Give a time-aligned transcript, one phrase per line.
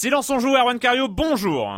[0.00, 1.68] Silence on joue, Erwan Cario, bonjour.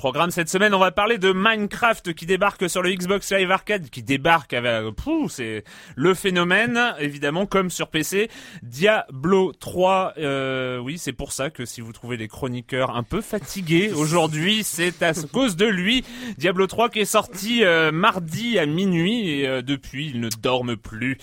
[0.00, 3.90] Programme cette semaine, on va parler de Minecraft qui débarque sur le Xbox Live Arcade,
[3.90, 5.62] qui débarque avec, pouf, c'est
[5.94, 8.30] le phénomène, évidemment, comme sur PC.
[8.62, 13.20] Diablo 3, euh, oui, c'est pour ça que si vous trouvez les chroniqueurs un peu
[13.20, 16.02] fatigués aujourd'hui, c'est à cause de lui.
[16.38, 20.78] Diablo 3 qui est sorti euh, mardi à minuit et euh, depuis, il ne dorme
[20.78, 21.18] plus.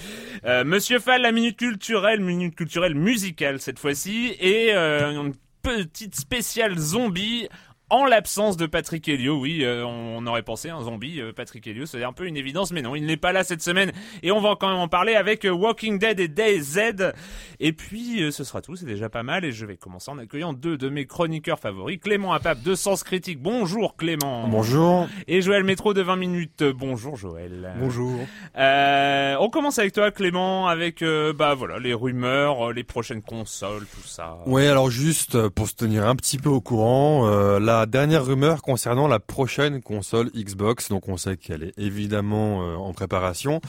[0.46, 5.34] Euh, Monsieur Fall, la minute culturelle, minute culturelle musicale cette fois-ci, et euh, une
[5.68, 7.50] petite spéciale zombie
[7.90, 11.66] en l'absence de Patrick Helio, oui, euh, on, on aurait pensé un zombie, euh, Patrick
[11.68, 13.92] Helio, c'est un peu une évidence, mais non, il n'est pas là cette semaine,
[14.24, 17.14] et on va quand même en parler avec euh, Walking Dead et DayZ.
[17.60, 20.18] Et puis, euh, ce sera tout, c'est déjà pas mal, et je vais commencer en
[20.18, 24.48] accueillant deux de mes chroniqueurs favoris, Clément Apap de Sens Critique, bonjour Clément.
[24.48, 25.08] Bonjour.
[25.28, 27.74] Et Joël Métro de 20 minutes, bonjour Joël.
[27.80, 28.20] Bonjour.
[28.58, 33.22] Euh, on commence avec toi Clément, avec, euh, bah voilà, les rumeurs, euh, les prochaines
[33.22, 34.38] consoles, tout ça.
[34.46, 38.26] Ouais, alors juste euh, pour se tenir un petit peu au courant, euh, la dernière
[38.26, 43.62] rumeur concernant la prochaine console Xbox, donc on sait qu'elle est évidemment euh, en préparation,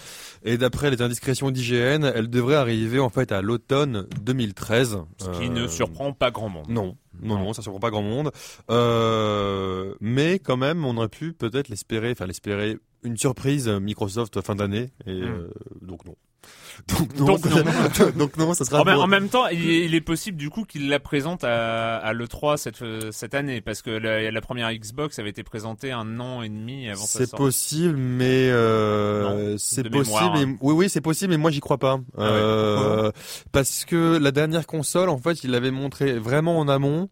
[0.45, 4.98] et d'après les indiscrétions d'IGN, elle devrait arriver en fait à l'automne 2013.
[5.19, 6.67] Ce qui ne Euh, surprend pas grand monde.
[6.69, 6.97] Non.
[7.20, 8.31] Non, non, ça surprend pas grand monde.
[8.70, 14.55] Euh, mais quand même, on aurait pu peut-être l'espérer, enfin l'espérer, une surprise Microsoft fin
[14.55, 14.91] d'année.
[15.06, 15.48] Et Hmm.
[15.83, 16.14] donc non.
[16.89, 17.27] Donc non.
[17.27, 17.64] Donc non.
[17.92, 18.83] ça- donc non, ça sera.
[18.83, 21.97] En, en même temps, il est, il est possible du coup qu'il la présente à,
[21.97, 25.91] à l'E3 cette, euh, cette année, parce que la, la première Xbox avait été présentée
[25.91, 30.06] un an et demi avant sa C'est possible, mais euh, c'est possible.
[30.20, 30.56] mémoire, hein.
[30.61, 31.98] oui, oui, c'est possible, mais moi j'y crois pas.
[32.17, 33.12] Ah ouais, Euh,
[33.52, 37.08] parce que la dernière console, en fait, il l'avait montré vraiment en amont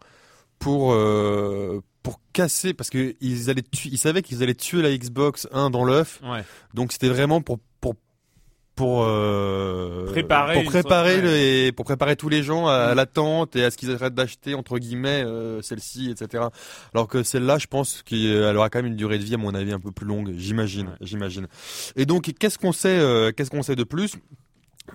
[0.61, 5.49] pour euh, pour casser, parce que ils allaient, ils savaient qu'ils allaient tuer la Xbox
[5.53, 6.21] 1 dans l'œuf.
[6.23, 6.45] Ouais.
[6.73, 7.59] Donc c'était vraiment pour
[8.77, 12.93] pour euh, Préparer pour préparer sorte- le- et pour préparer tous les gens à, à
[12.93, 12.97] Mm.
[12.97, 16.45] l'attente et à ce qu'ils arrêtent d'acheter entre guillemets euh, celle-ci etc
[16.95, 19.55] alors que celle-là je pense qu'elle aura quand même une durée de vie à mon
[19.55, 20.93] avis un peu plus longue j'imagine Ouais.
[21.01, 21.47] j'imagine
[21.97, 24.13] et donc qu'est-ce qu'on sait euh, qu'est-ce qu'on sait de plus?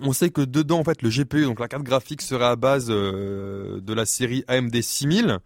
[0.00, 2.86] On sait que dedans, en fait, le GPU, donc la carte graphique, sera à base
[2.88, 5.36] euh, de la série AMD 6000.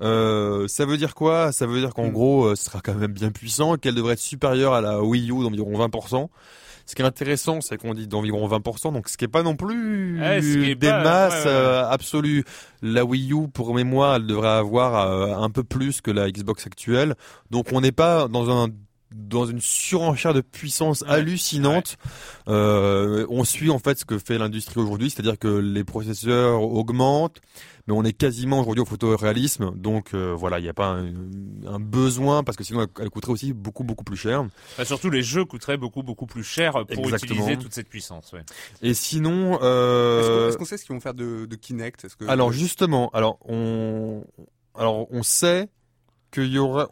[0.00, 1.52] Euh, ça veut dire quoi?
[1.52, 2.12] Ça veut dire qu'en Mm.
[2.12, 5.30] gros, euh, ce sera quand même bien puissant, qu'elle devrait être supérieure à la Wii
[5.30, 6.30] U d'environ 20%.
[6.86, 9.56] Ce qui est intéressant, c'est qu'on dit d'environ 20%, donc ce qui est pas non
[9.56, 11.60] plus Ouais, est des pas- masses ouais, ouais, ouais.
[11.60, 12.44] euh, absolues.
[12.82, 16.66] La Wii U, pour mémoire, elle devrait avoir euh, un peu plus que la Xbox
[16.66, 17.14] actuelle.
[17.50, 18.68] Donc on n'est pas dans un
[19.14, 21.98] dans une surenchère de puissance Ouais, hallucinante.
[22.48, 27.40] Euh, on suit en fait ce que fait l'industrie aujourd'hui, c'est-à-dire que les processeurs augmentent,
[27.86, 29.72] mais on est quasiment aujourd'hui au photoréalisme.
[29.76, 31.12] Donc euh, voilà, il n'y a pas un,
[31.66, 34.44] un besoin parce que sinon elle, elle coûterait aussi beaucoup beaucoup plus cher.
[34.72, 37.40] Enfin, surtout, les jeux coûteraient beaucoup beaucoup plus cher pour Exactement.
[37.40, 38.32] utiliser toute cette puissance.
[38.32, 38.42] Ouais.
[38.82, 42.06] Et sinon, Est-ce qu'on euh, est-ce qu'on sait ce qu'ils vont faire de, de Kinect?
[42.16, 44.24] Que alors justement, alors on,
[44.74, 45.68] alors on sait
[46.30, 46.88] qu'il y aura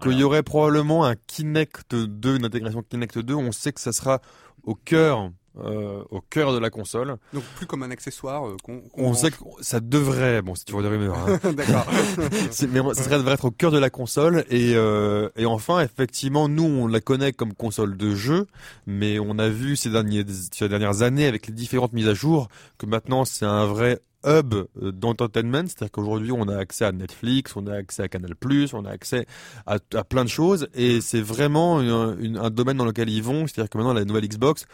[0.00, 3.34] qu'il y aurait probablement un Kinect 2, une intégration Kinect 2.
[3.34, 4.20] On sait que ça sera
[4.62, 7.16] au cœur, euh, au cœur de la console.
[7.34, 8.82] donc plus comme un accessoire euh, qu'on.
[8.94, 11.52] On sait que ça devrait, bon, c'est toujours des rumeurs, hein.
[11.52, 11.86] D'accord.
[12.70, 16.64] Mais ça devrait être au cœur de la console et euh, et enfin effectivement nous
[16.64, 18.46] on la connaît comme console de jeu
[18.86, 22.48] mais on a vu ces derniers ces dernières années avec les différentes mises à jour
[22.78, 27.56] que maintenant c'est un vrai hub euh, d'entertainment c'est-à-dire qu'aujourd'hui on a accès à Netflix
[27.56, 28.34] on a accès à Canal+
[28.72, 29.26] on a accès
[29.66, 33.78] à, plein de choses et c'est vraiment un domaine dans lequel ils vont c'est-à-dire que
[33.78, 34.66] maintenant la nouvelle Xbox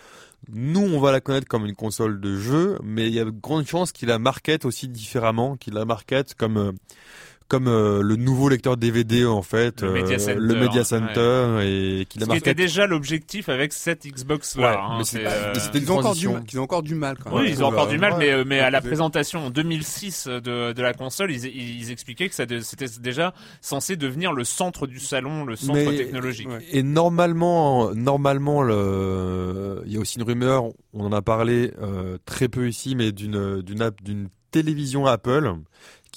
[0.50, 3.30] nous, on va la connaître comme une console de jeu, mais il y a de
[3.30, 6.72] grandes chances qu'il la market aussi différemment, qu'il la market comme euh,
[7.48, 11.58] comme euh, le nouveau lecteur DVD en fait, Le euh, Media Center, le Media Center
[11.62, 12.56] et la Ce qui était market.
[12.56, 14.70] déjà l'objectif avec cette Xbox là.
[14.70, 17.30] Ouais, hein, mais euh, Ils ont, encore du mal, ils ont encore du mal quand
[17.30, 17.40] même.
[17.40, 18.86] Oui, ils ont encore Euh, du mal, mais, euh, mais à la Ouais.
[18.86, 23.32] présentation en 2006 de, de la console, ils, ils expliquaient que ça c'était déjà
[23.62, 26.48] censé devenir le centre du salon, le centre Mais- technologique.
[26.48, 26.64] ouais.
[26.70, 29.82] Et normalement, normalement, le...
[29.86, 33.12] il y a aussi une rumeur, on en a parlé euh, très peu ici, mais
[33.12, 35.54] d'une d'une app, d'une télévision Apple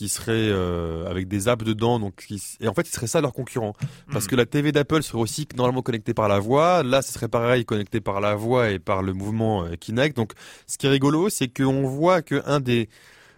[0.01, 2.41] qui serait euh, avec des apps dedans, donc qui...
[2.59, 3.75] et en fait, ce serait ça leur concurrent,
[4.11, 7.27] parce que la TV d'Apple serait aussi normalement connectée par la voix, là, ce serait
[7.27, 10.17] pareil, connecté par la voix et par le mouvement euh, Kinect.
[10.17, 10.33] Donc,
[10.65, 12.89] ce qui est rigolo, c'est qu'on voit que un des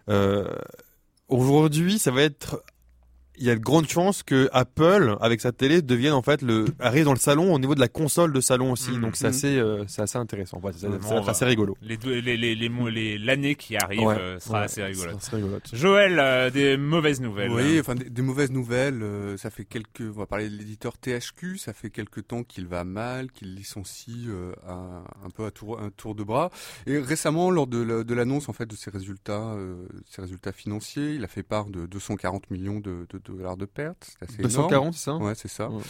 [0.07, 0.47] euh,
[1.27, 2.63] aujourd'hui, ça va être
[3.37, 6.65] il y a de grandes chances que Apple, avec sa télé, devienne en fait le
[6.79, 8.91] arrive dans le salon au niveau de la console de salon aussi.
[8.91, 9.01] Mhm.
[9.01, 10.59] Donc c'est assez, euh, c'est assez intéressant.
[10.61, 11.75] Ouais, c'est- on assez rigolo.
[11.81, 15.15] Les deux- les les les l'année qui arrive Ouais, euh, sera ouais, assez rigolote.
[15.19, 15.69] c'est assez rigolote.
[15.73, 17.51] Joël, euh, des mauvaises nouvelles.
[17.51, 19.01] Oui, enfin des, des mauvaises nouvelles.
[19.01, 20.01] euh, ça fait quelques.
[20.01, 21.57] On va parler de l'éditeur THQ.
[21.57, 25.79] Ça fait quelques temps qu'il va mal, qu'il licencie euh, à- un peu à tour,
[25.79, 26.49] un tour de bras.
[26.87, 31.23] Et récemment, lors de l'annonce en fait de ses résultats, euh, ses résultats financiers, il
[31.23, 34.11] a fait part de 240 millions de, de dollars de pertes.
[34.19, 34.51] C'est assez énorme.
[34.69, 35.15] 240, c'est ça?
[35.17, 35.69] Ouais, c'est ça.
[35.69, 35.81] Ouais.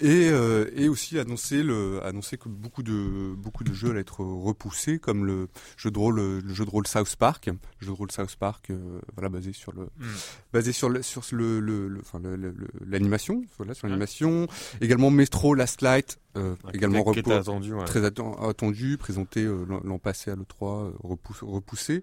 [0.00, 4.20] Et, euh, et aussi annoncer le annoncer que beaucoup de beaucoup de jeux allaient être
[4.24, 7.96] repoussés, comme le jeu de rôle le jeu de rôle South Park, le jeu de
[7.96, 10.06] rôle South Park, euh, voilà basé sur le Mm.
[10.52, 13.90] basé sur le sur le le- le- enfin le- le- le- l'animation, voilà sur Ouais.
[13.90, 14.46] l'animation.
[14.80, 17.72] Également Metro Last Light, euh, également qui était repos- attendu.
[17.74, 17.84] ouais.
[17.84, 21.40] très atten- attendu, présenté euh, l'an l'an passé à l'E3, euh, repoussé.
[21.44, 22.02] repoussé.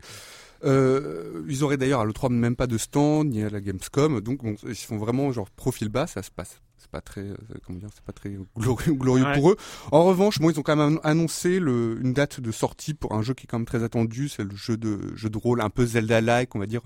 [0.63, 4.43] Euh, ils auraient d'ailleurs à l'E3 même pas de stand, ni à la Gamescom, donc
[4.43, 6.61] bon, ils font vraiment genre profil bas, ça se passe.
[6.77, 7.35] C'est pas très, euh,
[7.65, 9.33] comment dire, c'est pas très glorieux, glorieux Ouais.
[9.33, 9.55] pour eux.
[9.91, 13.23] En revanche, bon, ils ont quand même annoncé le, une date de sortie pour un
[13.23, 15.71] jeu qui est quand même très attendu, c'est le jeu de jeu de rôle un
[15.71, 16.81] peu Zelda-like, on va dire,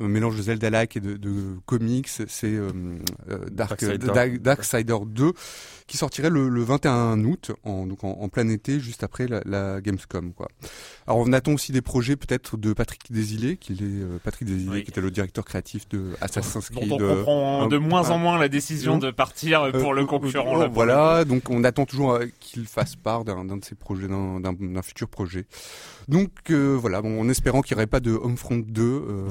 [0.00, 2.08] un mélange de Zelda-like et de, de comics.
[2.08, 2.70] C'est euh,
[3.28, 4.06] euh, Dark, Darksider.
[4.06, 5.32] Dark, Darksider 2
[5.86, 9.42] qui sortirait le, le 21 août, en, donc en, en plein été, juste après la,
[9.44, 10.32] la Gamescom.
[10.32, 10.48] Quoi.
[11.06, 14.70] Alors on attend aussi des projets peut-être de Patrick Desilets, qui est euh, Patrick Desilets,
[14.70, 14.84] Oui.
[14.84, 16.92] qui était le directeur créatif de Assassin's Dont Creed.
[16.92, 20.06] on euh, comprend un- de moins en moins la décision de partir pour euh, le
[20.06, 20.56] concurrent.
[20.56, 23.74] euh, là, pour voilà, donc on attend toujours euh, qu'il fasse part d'un de ses
[23.74, 25.44] projets, d'un futur projet.
[26.08, 29.26] Donc euh, voilà, bon, en espérant qu'il n'y aurait pas de Homefront 2 euh,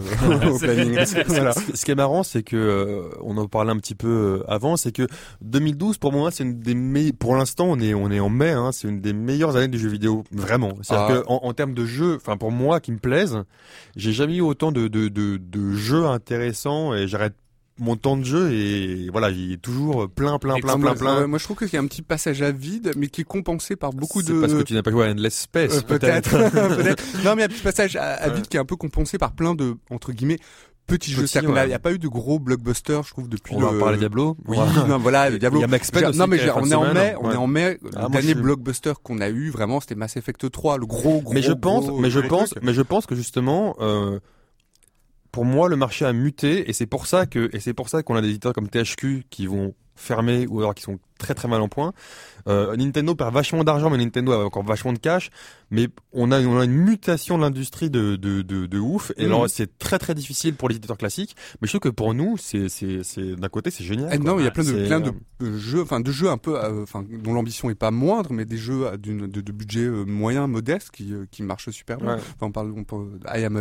[0.52, 0.98] au planning.
[1.28, 1.54] voilà.
[1.54, 4.08] Ce qui est marrant, c'est que euh, on en parlait un petit peu
[4.42, 5.08] euh, avant, c'est que
[5.42, 7.14] 2012 pour moi, c'est une des meilleures.
[7.20, 9.80] Pour l'instant, on est on est en mai, hein, c'est une des meilleures années du
[9.80, 10.74] jeu vidéo, vraiment.
[10.82, 11.22] C'est-à-dire Ah.
[11.24, 13.40] que en, en termes de jeux, enfin pour moi qui me plaisent,
[13.96, 17.34] j'ai jamais eu autant de de de, de jeux intéressants et j'arrête
[17.80, 21.22] mon temps de jeu et voilà, il est toujours plein plein plein plein plein.
[21.22, 23.26] ouais, moi, je trouve qu'il y a un petit passage à vide, mais qui est
[23.26, 24.40] compensé par beaucoup de.
[24.40, 27.04] parce que tu n'as pas joué à Endless Space, Euh, peut-être, peut-être.
[27.26, 29.18] Non, mais il y a un petit passage à, vide qui est un peu compensé
[29.18, 30.38] par plein de entre guillemets
[30.86, 31.22] petits jeux.
[31.24, 31.68] Petits, C'est-à-dire qu'il ouais.
[31.68, 34.38] n'y a pas eu de gros blockbusters, je trouve, depuis On va en parler Diablo.
[34.46, 35.60] Oui, non, voilà, le Diablo.
[35.60, 36.94] Il y a Max Payne non mais on est en semaine.
[36.94, 37.80] mai, on est en mai.
[37.82, 41.34] Le Ah, dernier blockbuster qu'on a eu vraiment, c'était Mass Effect 3, le gros gros.
[41.34, 44.20] mais je pense, mais je pense, mais je pense que justement, euh,
[45.34, 48.04] pour moi, le marché a muté et c'est pour ça que et c'est pour ça
[48.04, 51.48] qu'on a des éditeurs comme THQ qui vont fermer ou alors qui sont très très
[51.48, 51.94] mal en point.
[52.50, 55.30] Euh, Nintendo perd vachement d'argent, mais Nintendo a encore vachement de cash.
[55.72, 59.12] Mais on a, on a une mutation de l'industrie de, de, de, de ouf.
[59.18, 61.36] Et alors, c'est très très difficile pour les éditeurs classiques.
[61.62, 64.10] Mais je trouve que pour nous, c'est, c'est, c'est d'un côté, c'est génial.
[64.12, 64.32] Ah, quoi.
[64.32, 65.12] non, il y a plein de plein de
[65.42, 68.46] euh, jeux, enfin de jeux un peu, euh, enfin dont l'ambition est pas moindre, mais
[68.46, 72.16] des jeux d'une- de, de budget moyen, modeste, qui qui marchent super bien.
[72.16, 72.22] Ouais.
[72.36, 73.58] Enfin, on parle, on parle de I Am,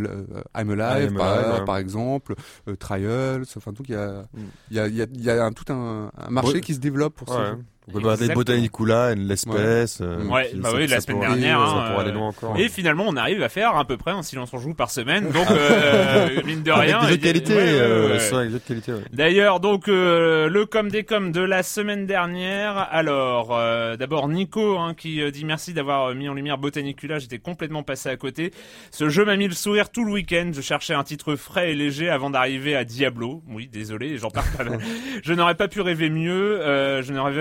[0.56, 1.64] I'm I Alive, Am par, Alive, ouais.
[1.64, 2.34] par exemple,
[2.68, 3.44] euh, Trials.
[3.56, 4.40] Enfin, donc il y a, Mm.
[4.70, 6.60] il y a, y a, y a un, tout un, un marché Ouais.
[6.60, 7.51] qui se développe pour Ouais.
[7.88, 8.34] On peut parler de.
[8.34, 9.98] Botanicula, l'espèce.
[10.00, 12.56] euh, Ouais, bah oui, la semaine dernière, hein, aller euh, loin encore.
[12.56, 15.30] Et finalement, on arrive à faire à peu près un silence on joue par semaine.
[15.30, 16.98] Donc, euh, mine de rien.
[17.00, 18.92] Avec des jeux et- de qualité, ouais, ouais, euh, ouais.
[18.94, 19.02] ouais.
[19.12, 22.76] D'ailleurs, donc euh, le com des com de la semaine dernière.
[22.92, 27.18] Alors, euh, d'abord Nico hein, qui dit merci d'avoir mis en lumière Botanicula.
[27.18, 28.52] J'étais complètement passé à côté.
[28.92, 30.50] Ce jeu m'a mis le sourire tout le week-end.
[30.54, 33.42] Je cherchais un titre frais et léger avant d'arriver à Diablo.
[33.48, 34.64] Oui, désolé, j'en parle pas.
[35.24, 36.60] je n'aurais pas pu rêver mieux.
[37.02, 37.32] Je n'aurais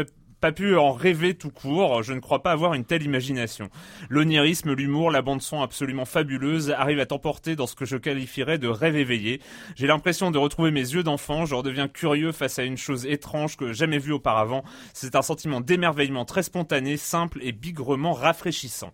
[0.41, 2.01] pas pu en rêver tout court.
[2.01, 3.69] Je ne crois pas avoir une telle imagination.
[4.09, 8.57] L'onirisme, l'humour, la bande son absolument fabuleuse arrivent à t'emporter dans ce que je qualifierais
[8.57, 9.39] de rêve éveillé.
[9.75, 11.45] J'ai l'impression de retrouver mes yeux d'enfant.
[11.45, 14.63] Je redeviens curieux face à une chose étrange que jamais vue auparavant.
[14.93, 18.91] C'est un sentiment d'émerveillement très spontané, simple et bigrement rafraîchissant.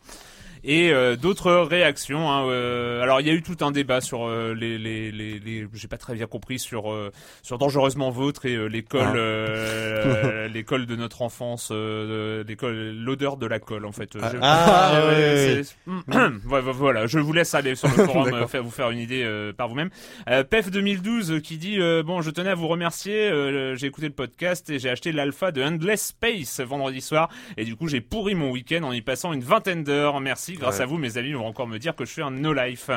[0.63, 2.29] Et euh, d'autres réactions.
[2.31, 5.39] hein, euh, alors il y a eu tout un débat sur euh, les, les, les,
[5.39, 7.11] les- j'ai pas très bien compris sur euh,
[7.43, 9.15] sur dangereusement vôtre et euh, l'école Ah.
[9.15, 14.17] euh, l'école de notre enfance, euh, l'école l'odeur de la colle en fait.
[14.21, 14.29] Ah.
[14.31, 18.63] Je- Ah, Euh, ouais, Ouais, ouais, voilà, je vous laisse aller sur le forum faire
[18.63, 19.89] vous faire une idée euh, par vous-même.
[20.29, 23.29] Euh, Pef 2012 euh, qui dit euh, bon, je tenais à vous remercier.
[23.29, 27.65] euh, j'ai écouté le podcast et j'ai acheté l'alpha de Endless Space vendredi soir et
[27.65, 30.19] du coup j'ai pourri mon week-end en y passant une vingtaine d'heures.
[30.47, 30.83] Merci, grâce Ouais.
[30.83, 32.89] à vous, mes amis vont encore me dire que je suis un no life.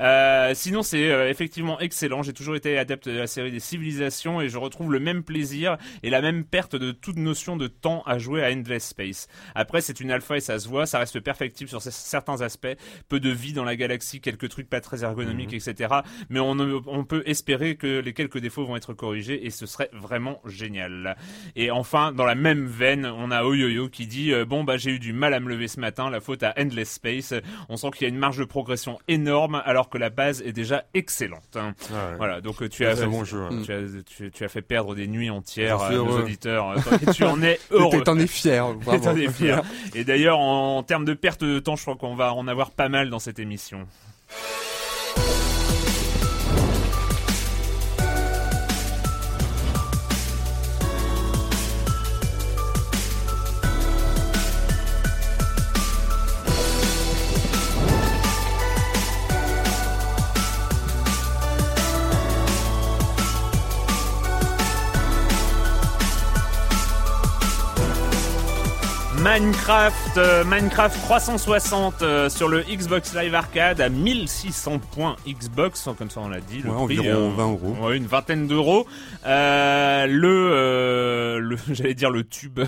[0.00, 2.22] Euh, sinon, c'est euh, effectivement excellent.
[2.22, 5.76] J'ai toujours été adepte de la série des civilisations et je retrouve le même plaisir
[6.02, 9.26] et la même perte de toute notion de temps à jouer à Endless Space.
[9.54, 12.66] Après, c'est une alpha et ça se voit, ça reste perfectible sur certains aspects,
[13.08, 15.96] peu de vie dans la galaxie, quelques trucs pas très ergonomiques, etc.
[16.30, 20.40] Mais on peut espérer que les quelques défauts vont être corrigés et ce serait vraiment
[20.46, 21.16] génial.
[21.56, 24.92] Et enfin, dans la même veine, on a Oyoyo qui dit euh, bon bah j'ai
[24.92, 27.34] eu du mal à me lever ce matin, la faute à Endless Dead Space.
[27.68, 30.52] On sent qu'il y a une marge de progression énorme alors que la base est
[30.52, 31.56] déjà excellente.
[31.56, 31.74] hein.
[32.18, 33.42] Voilà, donc euh, tu as, Très bon jeu.
[33.48, 33.62] ouais.
[33.64, 36.74] tu, as, tu, tu as fait perdre des nuits entières à nos auditeurs.
[37.02, 38.02] Et tu en es heureux.
[38.02, 39.62] T'en es fier, t'en es fier.
[39.94, 42.70] Et d'ailleurs, en, en termes de perte de temps, je crois qu'on va en avoir
[42.70, 43.86] pas mal dans cette émission.
[69.40, 76.08] Minecraft, euh, Minecraft 360 euh, sur le Xbox Live Arcade à 1600 points Xbox, comme
[76.08, 76.62] ça on l'a dit.
[76.64, 77.76] Le Ouais, prix, environ euh, 20 euros.
[77.82, 78.86] Ouais, une vingtaine d'euros.
[79.26, 82.60] Euh, le, euh, le j'allais dire le tube.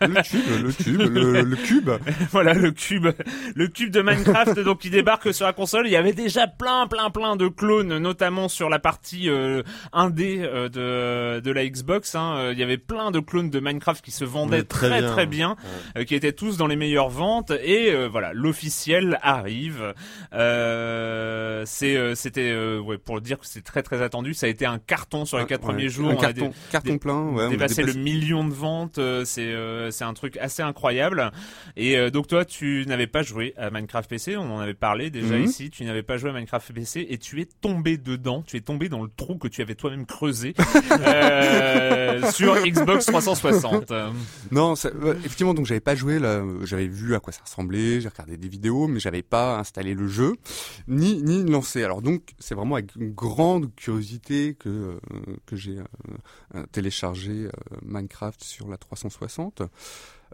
[0.00, 1.90] Le cube, le cube, le, le cube.
[2.30, 3.08] voilà le cube,
[3.56, 5.88] le cube de Minecraft donc qui débarque sur la console.
[5.88, 10.38] Il y avait déjà plein, plein, plein de clones, notamment sur la partie euh, 1D
[10.44, 12.14] euh, de de la Xbox.
[12.14, 12.34] Hein.
[12.36, 15.10] Euh, Il y avait plein de clones de Minecraft qui se vendaient très très, bien.
[15.12, 15.56] très bien,
[15.96, 17.52] euh, qui étaient tous dans les meilleures ventes.
[17.62, 19.94] Et euh, voilà, l'officiel arrive.
[20.34, 24.34] Euh, c'est, euh, c'était, ouais, pour dire que c'est très, très attendu.
[24.34, 26.10] Ça a été un carton sur les quatre Ouais, premiers jours.
[26.10, 27.48] Un On a carton, dé- carton dé- plein, ouais.
[27.48, 29.54] dépasser le dépassé- million de ventes, c'est
[29.90, 31.30] c'est un truc assez incroyable.
[31.76, 35.36] Et donc toi, tu n'avais pas joué à Minecraft PC, on en avait parlé déjà
[35.36, 35.44] Mhm.
[35.44, 35.70] ici.
[35.70, 38.42] Tu n'avais pas joué à Minecraft PC et tu es tombé dedans.
[38.46, 40.54] Tu es tombé dans le trou que tu avais toi-même creusé
[42.32, 43.92] sur Xbox 360.
[44.50, 44.90] Non, ça-
[45.24, 48.36] effectivement, donc j'avais pas joué là, euh, j'avais vu à quoi ça ressemblait, j'ai regardé
[48.36, 50.34] des vidéos, mais j'avais pas installé le jeu,
[50.88, 51.82] ni ni lancé.
[51.84, 54.98] Alors donc, c'est vraiment avec une grande curiosité que euh,
[55.46, 55.78] que j'ai
[56.54, 57.48] euh, téléchargé
[57.84, 59.62] Minecraft sur la 360.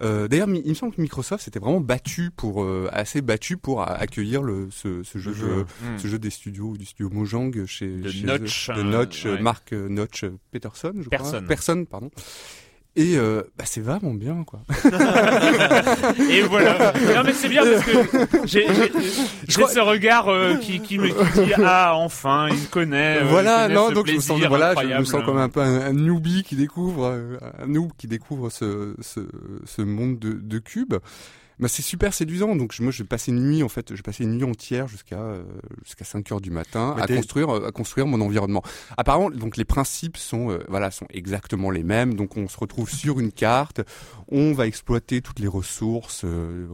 [0.01, 3.83] Euh, D'ailleurs, il me semble que Microsoft s'était vraiment battu pour euh, assez battu pour
[3.83, 5.49] accueillir le ce, ce jeu, jeu.
[5.49, 5.99] de- Hmm.
[5.99, 9.35] ce jeu des studios du studio Mojang chez, De chez Notch, eux, de Notch, euh,
[9.35, 9.43] ouais.
[9.43, 11.41] Mark Notch Peterson, je crois.
[11.43, 12.11] Personne, pardon.
[13.01, 14.59] Et euh, bah, c'est vraiment bien, quoi.
[16.31, 16.93] Et voilà.
[17.15, 18.67] Non mais c'est bien parce que j'ai
[19.55, 23.19] crois- ce regard euh, qui, qui me dit ah enfin il connaît.
[23.19, 25.39] euh, il voilà, connaît non, ce donc je me sens, voilà, je me sens comme
[25.39, 29.21] un peu un, un newbie qui découvre, euh, un noob qui découvre ce, ce,
[29.65, 30.97] ce monde de, de cubes.
[31.61, 32.55] Bah, c'est super séduisant.
[32.55, 35.19] Donc je- moi, je passais une nuit en fait, je passais une nuit entière jusqu'à
[35.19, 35.43] euh,
[35.85, 38.63] jusqu'à 5 heures du matin à construire euh, à construire mon environnement.
[38.97, 42.15] Apparemment, donc les principes sont euh, voilà sont exactement les mêmes.
[42.15, 43.81] Donc on se retrouve sur une carte,
[44.31, 46.67] on va exploiter toutes les ressources, euh,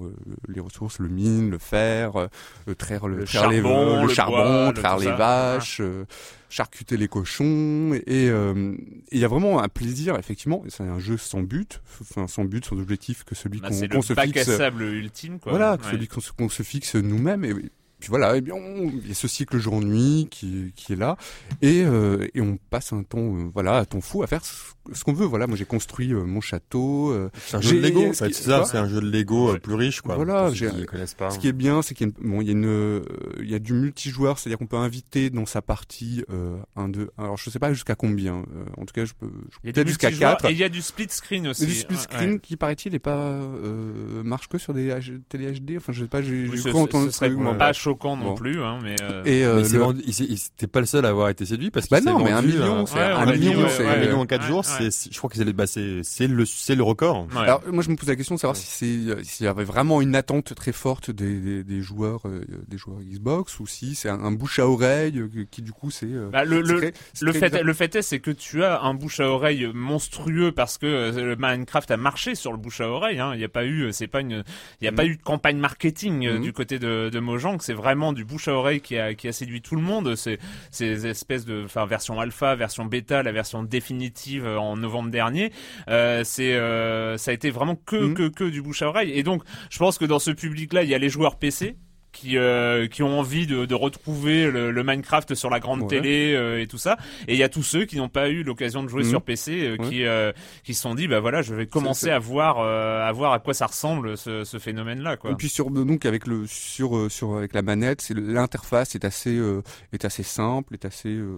[0.49, 2.26] les ressources, le mine, le fer, euh,
[2.69, 5.81] euh, traire le, Le traire les- charbon, le le charbon, bois, traire les vaches.
[5.81, 6.05] euh,
[6.49, 8.75] charcuter les cochons et euh,
[9.11, 12.45] et il y a vraiment un plaisir effectivement c'est un jeu sans but enfin sans
[12.45, 15.53] but sans objectif que celui Bah, qu'on c'est se fixe à sable ultime quoi.
[15.53, 15.91] voilà, Ouais.
[15.91, 17.45] celui qu'on se, fixe nous-mêmes.
[17.45, 20.97] Et puis voilà, et bien on- il y a ce cycle jour-nuit qui, qui est
[20.97, 21.17] là,
[21.63, 24.53] et, euh, et on passe un temps, euh, voilà, un temps fou à faire ce,
[24.93, 25.26] ce qu'on veut.
[25.26, 27.11] Voilà, moi j'ai construit euh, mon château.
[27.11, 29.00] euh, C'est un jeu de Lego, en fait, qui- c'est ça, quoi c'est un jeu
[29.00, 30.17] de Lego euh, plus riche, quoi.
[30.17, 31.31] Voilà, pour ceux qui ne connaissent pas.
[31.31, 33.03] ce qui est bien, c'est qu'il y a, une- bon, il y a une, euh,
[33.41, 37.11] il y a du multijoueur, c'est-à-dire qu'on peut inviter dans sa partie euh, un, deux.
[37.19, 38.37] Alors je sais pas jusqu'à combien.
[38.37, 40.53] euh, en tout cas, je peux, je Il y a peut-être jusqu'à multijoueur 4 et
[40.53, 41.67] il y a du split screen aussi.
[41.67, 42.38] Du split Ouais, screen ouais.
[42.41, 45.76] qui paraît-il est pas euh, marche que sur des H- télé HD.
[45.76, 48.25] Enfin, je sais pas, j'ai Oui, j'ai ce, cru entendre ce serait pas choquant non
[48.31, 48.35] Bon.
[48.35, 48.97] plus, hein, mais.
[49.03, 51.29] euh, Et euh, s'est le- vendu- il s'est- il- c'était pas le seul à avoir
[51.29, 53.62] été séduit parce Bah qu'il s'est non, mais un million, euh, c'est Ouais, un million,
[53.62, 54.00] ouais, c'est un ouais.
[54.07, 54.90] million en 4 Ouais, jours, ouais.
[54.90, 57.26] c'est, je crois que c'est, bah, c'est, c'est le, c'est le record.
[57.35, 57.38] ouais.
[57.43, 59.64] Alors moi je me pose la question de savoir si c'est euh, s'il y avait
[59.64, 63.95] vraiment une attente très forte des, des, des joueurs euh, des joueurs Xbox ou si
[63.95, 66.73] c'est un, un bouche à oreille euh, qui du coup c'est euh, Bah, le, c'est
[66.73, 67.62] le, très- c'est le fait, bizarre.
[67.64, 71.12] le fait est, c'est que tu as un bouche à oreille monstrueux parce que euh,
[71.12, 73.21] le Minecraft a marché sur le bouche à oreille.
[73.21, 73.31] Hein.
[73.35, 74.45] Il n'y a pas eu, c'est pas une,
[74.81, 74.97] il y a Mhm.
[74.97, 76.40] pas eu de campagne marketing Mhm.
[76.43, 77.59] du côté de, de Mojang.
[77.61, 80.14] C'est vraiment du bouche à oreille qui a, qui a séduit tout le monde.
[80.16, 80.38] C'est,
[80.71, 85.52] ces espèces de, enfin, version alpha, version bêta, la version définitive en novembre dernier.
[85.88, 88.14] Euh, c'est, euh, ça a été vraiment que, Mhm.
[88.14, 89.12] que, que du bouche à oreille.
[89.12, 91.76] Et donc, je pense que dans ce public-là, il y a les joueurs PC
[92.14, 95.88] qui euh, qui ont envie de, de retrouver le, le Minecraft sur la grande Ouais.
[95.88, 96.97] télé euh, et tout ça
[97.28, 99.11] et il y a tous ceux qui n'ont pas eu l'occasion de jouer Mhm.
[99.11, 99.88] sur PC euh, Ouais.
[99.90, 103.12] qui euh, qui se sont dit bah voilà je vais commencer à voir euh, à
[103.12, 106.26] voir à quoi ça ressemble ce, ce phénomène là quoi Et puis sur donc avec
[106.26, 110.85] le sur sur avec la manette, c'est l'interface est assez euh, est assez simple, est
[110.85, 111.37] assez euh,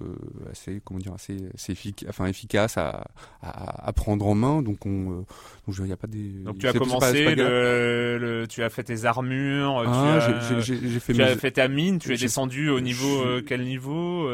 [0.52, 3.06] assez comment dire assez, assez efficace, enfin efficace à,
[3.42, 4.62] à, à prendre en main.
[4.62, 5.24] Donc on euh,
[5.66, 8.68] donc il y a pas des donc tu as commencé pas le, le- tu as
[8.70, 10.20] fait tes armures tu Ah, as
[10.74, 13.42] j'ai- fait tu mes- as fait ta mine, tu es descendu au niveau je- euh,
[13.46, 14.28] quel niveau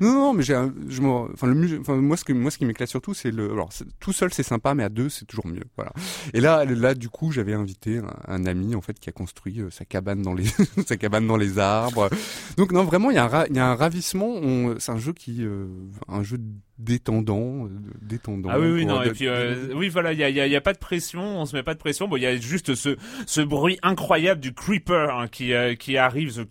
[0.00, 0.12] non.
[0.26, 2.64] Non, mais j'ai, un- je m'en- enfin le enfin moi ce que moi ce qui
[2.64, 3.70] m'éclate surtout, c'est le, alors
[4.00, 5.92] tout seul c'est sympa, mais à deux c'est toujours mieux, voilà.
[6.34, 9.60] Et là, là du coup, j'avais invité un, un ami en fait qui a construit
[9.60, 10.44] euh, sa cabane dans les,
[10.86, 12.08] sa cabane dans les arbres.
[12.56, 14.28] Donc non, vraiment, il y a un, ra- il y a un ravissement.
[14.28, 15.66] On- c'est un jeu qui, euh,
[16.08, 16.38] un jeu
[16.78, 17.68] détendant, euh,
[18.02, 18.48] détendant.
[18.52, 20.56] Ah oui, oui, non, et puis, euh, oui, voilà, il y a, y, a, y
[20.56, 22.08] a pas de pression, on se met pas de pression.
[22.08, 25.96] Bon, il y a juste ce, ce bruit incroyable du creeper hein, qui, euh, qui
[25.96, 26.42] arrive, ce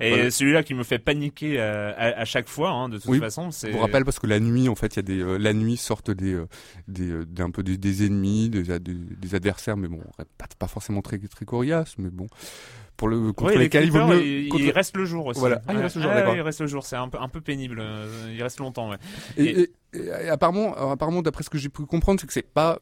[0.00, 0.30] et Voilà.
[0.30, 3.50] celui-là qui me fait paniquer euh, à, à chaque fois, hein, de toute Oui, façon.
[3.50, 3.68] C'est.
[3.68, 5.52] Je vous rappelle parce que la nuit, en fait, il y a des, euh, la
[5.52, 6.40] nuit sortent des,
[6.88, 10.00] des, euh, des- un peu des, des ennemis, des, des, des adversaires, mais bon,
[10.38, 12.26] pas, pas forcément très, très coriaces, mais bon,
[12.96, 14.24] pour le contre Ouais, les lesquels il vaut mieux.
[14.24, 15.40] il, contre- il reste le jour aussi.
[15.40, 15.60] Voilà.
[15.66, 17.40] Ah, il reste le jour, ouais, il reste le jour, c'est un peu, un peu
[17.40, 17.78] pénible.
[17.80, 18.96] euh, Il reste longtemps, ouais.
[19.36, 19.70] Et, et-
[20.24, 22.78] et apparemment, apparemment, d'après ce que j'ai pu comprendre, c'est que c'est pas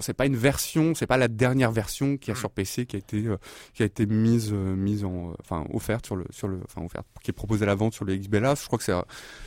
[0.00, 2.36] c'est pas une version, c'est pas la dernière version qui a Mm.
[2.36, 3.36] sur PC qui a été euh,
[3.74, 6.84] qui a été mise euh, mise en, euh, enfin offerte sur le sur le, enfin
[6.84, 8.54] offerte, qui est proposée à la vente sur le XBLA.
[8.54, 8.92] Je crois que c'est,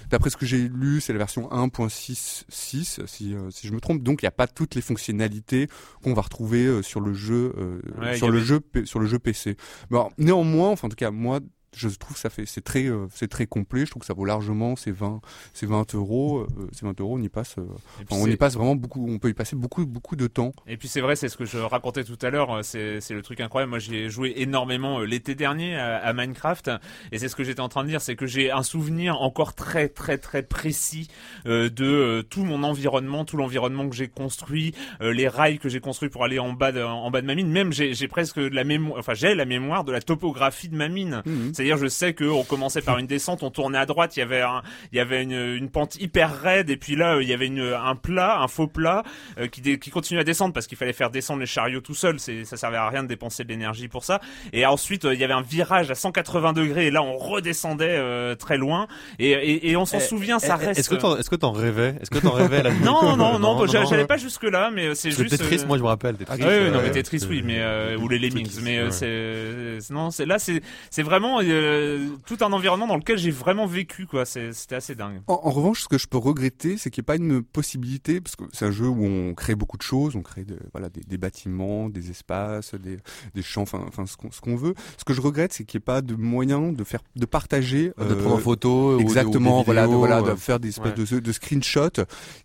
[0.09, 4.01] d'après ce que j'ai lu, c'est la version 1.66 si euh, si je me trompe.
[4.03, 5.67] Donc il n'y a pas toutes les fonctionnalités
[6.03, 9.05] qu'on va retrouver euh, sur le jeu euh, Ouais, sur le avait- jeu sur le
[9.05, 9.57] jeu PC.
[9.91, 11.39] Alors, néanmoins, enfin en tout cas moi.
[11.75, 13.85] Je trouve que ça fait c'est très euh, c'est très complet.
[13.85, 15.21] Je trouve que ça vaut largement ces 20
[15.53, 16.39] ces 20 euros.
[16.39, 17.63] euh, ces 20 euros, on y passe euh,
[18.09, 20.53] Enfin, on y passe vraiment beaucoup, on peut y passer beaucoup, beaucoup de temps.
[20.67, 23.13] Et puis c'est vrai, c'est ce que je racontais tout à l'heure, euh, c'est c'est
[23.13, 23.69] le truc incroyable.
[23.69, 26.71] Moi, j'ai joué énormément euh, l'été dernier à, à Minecraft,
[27.11, 29.53] et c'est ce que j'étais en train de dire, c'est que j'ai un souvenir encore
[29.53, 31.07] très très très précis
[31.45, 35.79] euh, de tout mon environnement, tout l'environnement que j'ai construit, euh, les rails que j'ai
[35.79, 37.49] construits pour aller en bas de, en bas de ma mine.
[37.51, 40.75] Même j'ai j'ai presque de la mémoire, enfin j'ai la mémoire de la topographie de
[40.75, 41.21] ma mine.
[41.59, 44.39] C'est-à-dire, je sais qu'on commençait par une descente, on tournait à droite, il y avait
[44.41, 44.61] un,
[44.93, 47.47] il y avait une, une pente hyper raide, et puis là, euh, il y avait
[47.47, 49.03] une, un plat, un faux plat,
[49.37, 51.93] euh, qui, dé- qui continuait à descendre parce qu'il fallait faire descendre les chariots tout
[51.93, 52.17] seul.
[52.19, 54.21] Ça servait à rien de dépenser de l'énergie pour ça.
[54.53, 57.97] Et ensuite, euh, il y avait un virage à 180 degrés, et là, on redescendait
[57.97, 58.87] euh, très loin.
[59.19, 60.79] Et, et, et on s'en Eh, souvient, ça Eh, reste.
[60.79, 61.95] Est-ce que t'en, est-ce que t'en rêvais?
[62.01, 64.07] Est-ce que t'en rêvais nuit non, non, non, j'a- j'allais non.
[64.07, 65.29] pas jusque là, mais euh, c'est juste.
[65.37, 66.15] Tetris, moi je me rappelle.
[66.15, 70.09] Tetris, ah oui, non mais Tetris oui, mais euh, ou les Lemmings, mais c'est non,
[70.11, 74.25] c'est là c'est vraiment euh, tout un environnement dans lequel j'ai vraiment vécu quoi.
[74.25, 75.21] C'était assez dingue.
[75.27, 78.21] En, en revanche, ce que je peux regretter, c'est qu'il n'y a pas une possibilité,
[78.21, 80.89] parce que c'est un jeu où on crée beaucoup de choses, on crée de, voilà,
[80.89, 82.97] des, des bâtiments, des espaces, des,
[83.35, 84.73] des champs, enfin, enfin ce qu'on ce qu'on veut.
[84.97, 87.87] Ce que je regrette, c'est qu'il n'y ait pas de moyen de faire, de partager,
[87.89, 88.95] de euh, prendre en photo.
[88.95, 91.05] ou de- ou Exactement, voilà, de, voilà, euh, de faire des espèces ouais.
[91.05, 91.89] de, de screenshots,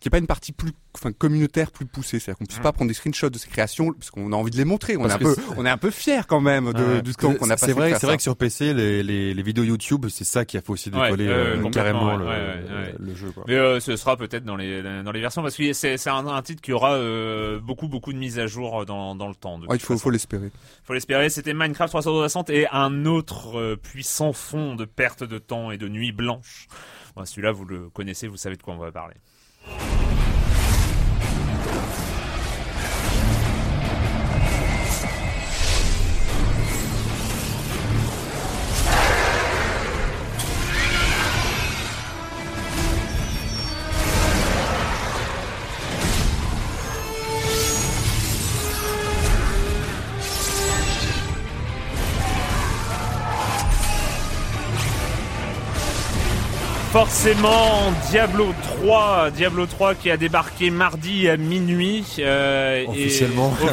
[0.01, 2.63] qui n'est pas une partie plus, enfin, communautaire plus poussée, c'est-à-dire qu'on puisse Mm.
[2.63, 4.97] pas prendre des screenshots de ses créations, parce qu'on a envie de les montrer.
[4.97, 7.15] On est un peu, c'est- on est un peu fier quand même de, Ouais, du
[7.15, 7.73] temps qu'on a c'est passé.
[7.73, 10.61] vrai, c'est vrai que sur PC, les, les, les vidéos YouTube, c'est ça qui a
[10.61, 12.95] fait aussi décoller euh, euh, carrément le, ouais, ouais.
[12.99, 13.31] le jeu.
[13.31, 13.45] Quoi.
[13.47, 16.27] Mais euh, ce sera peut-être dans les dans les versions parce que c'est c'est un,
[16.27, 19.61] un titre qui aura euh, beaucoup beaucoup de mises à jour dans dans le temps.
[19.73, 20.51] il faut, faut l'espérer.
[20.85, 21.29] faut l'espérer.
[21.31, 26.13] C'était Minecraft 360 et un autre puissant fond de perte de temps et de nuit
[26.13, 26.69] blanche.
[27.17, 29.15] Bon, Celui-là, vous le connaissez, vous savez de quoi on va parler.
[57.25, 62.05] Forcément, Diablo 3, Diablo 3 qui a débarqué mardi à minuit.
[62.19, 63.51] euh, et- Officiellement.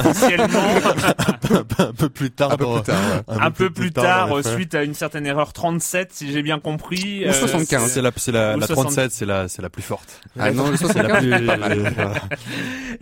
[1.79, 2.53] un peu plus tard.
[2.53, 3.35] Un peu plus tard, ouais.
[3.41, 4.53] un peu plus tard, en euh, effet.
[4.53, 7.25] suite à une certaine erreur 37, si j'ai bien compris.
[7.25, 7.91] Ou euh, 75.
[7.91, 8.85] C'est la, c'est la, Ou la 60.
[8.85, 10.21] 37, c'est la, c'est la plus forte.
[10.39, 11.31] Ah non, le C'est la 75, plus.
[11.33, 11.93] c'est pas mal.
[11.93, 12.13] voilà.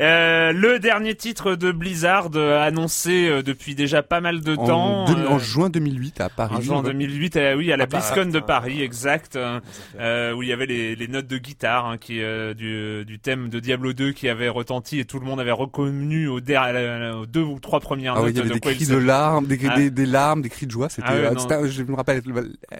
[0.02, 4.66] Euh, le dernier titre de Blizzard euh, annoncé euh, depuis déjà pas mal de En,
[4.66, 5.06] temps.
[5.06, 6.56] deux- euh, en juin 2008 à Paris.
[6.56, 9.60] en juin 2008, euh, oui, à la Ah bah, BlizzCon de ah, Paris, exact, euh,
[10.00, 13.20] euh, où il y avait les, les notes de guitare hein, qui euh, du, du
[13.20, 17.42] thème de Diablo 2 qui avait retenti et tout le monde avait reconnu aux, deux
[17.42, 19.76] ou trois premières Ah notes il y avait de des cris de larmes, des, Ah.
[19.76, 20.88] des, des larmes, des cris de joie.
[20.90, 22.22] C'était, Ah euh, je me rappelle,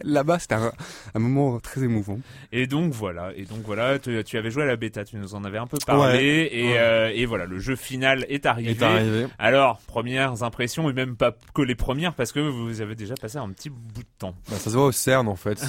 [0.04, 0.72] là-bas, c'était un,
[1.14, 2.20] un moment très émouvant.
[2.54, 5.36] Et donc voilà, et donc voilà, tu, tu avais joué à la bêta, tu nous
[5.36, 6.76] en avais un peu parlé, et, ouais.
[6.78, 8.72] euh, et voilà, le jeu final est arrivé.
[8.72, 9.28] est arrivé.
[9.38, 13.38] Alors, premières impressions, et même pas que les premières, parce que vous avez déjà passé
[13.38, 14.34] un petit bout de temps.
[14.50, 15.60] Bah, ça se voit au CERN en fait.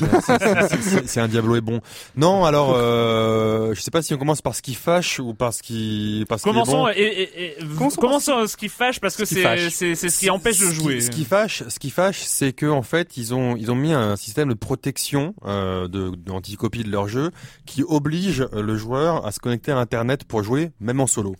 [1.06, 1.79] C'est un Diablo est bon.
[2.16, 5.52] Non, alors euh, je sais pas si on commence par ce qui fâche ou par
[5.52, 6.88] ce qui par ce qui est Commençons, bon.
[6.88, 9.68] et, et, et- Commençons commençons ce qui fâche, parce que Ce qui c'est fâche.
[9.70, 11.00] c'est c'est ce qui empêche de jouer.
[11.00, 13.92] Ce qui fâche, ce qui fâche, c'est que en fait ils ont ils ont mis
[13.92, 17.30] un système de protection euh, de d'anticopie de leur jeu
[17.66, 21.36] qui oblige le joueur à se connecter à Internet pour jouer, même en solo.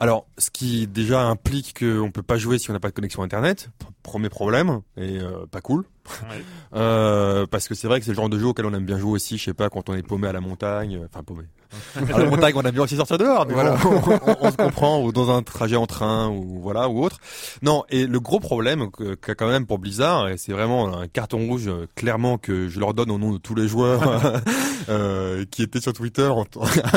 [0.00, 3.22] Alors, ce qui déjà implique qu'on peut pas jouer si on n'a pas de connexion
[3.22, 3.70] internet.
[4.02, 5.84] Premier problème et euh, pas cool.
[6.22, 6.42] Ouais.
[6.74, 8.98] Euh, parce que c'est vrai que c'est le genre de jeu auquel on aime bien
[8.98, 9.38] jouer aussi.
[9.38, 11.44] Je sais pas quand on est paumé à la montagne, enfin paumé.
[11.96, 13.46] à la montagne, on aime bien aussi sortir dehors.
[13.46, 13.76] Mais Voilà.
[13.76, 17.18] bon, on, on se comprend ou dans un trajet en train ou voilà ou autre.
[17.62, 18.88] Non, et le gros problème
[19.20, 22.80] qu'a quand même pour Blizzard, et c'est vraiment un carton rouge euh, clairement que je
[22.80, 24.40] leur donne au nom de tous les joueurs
[24.88, 26.30] euh, qui étaient sur Twitter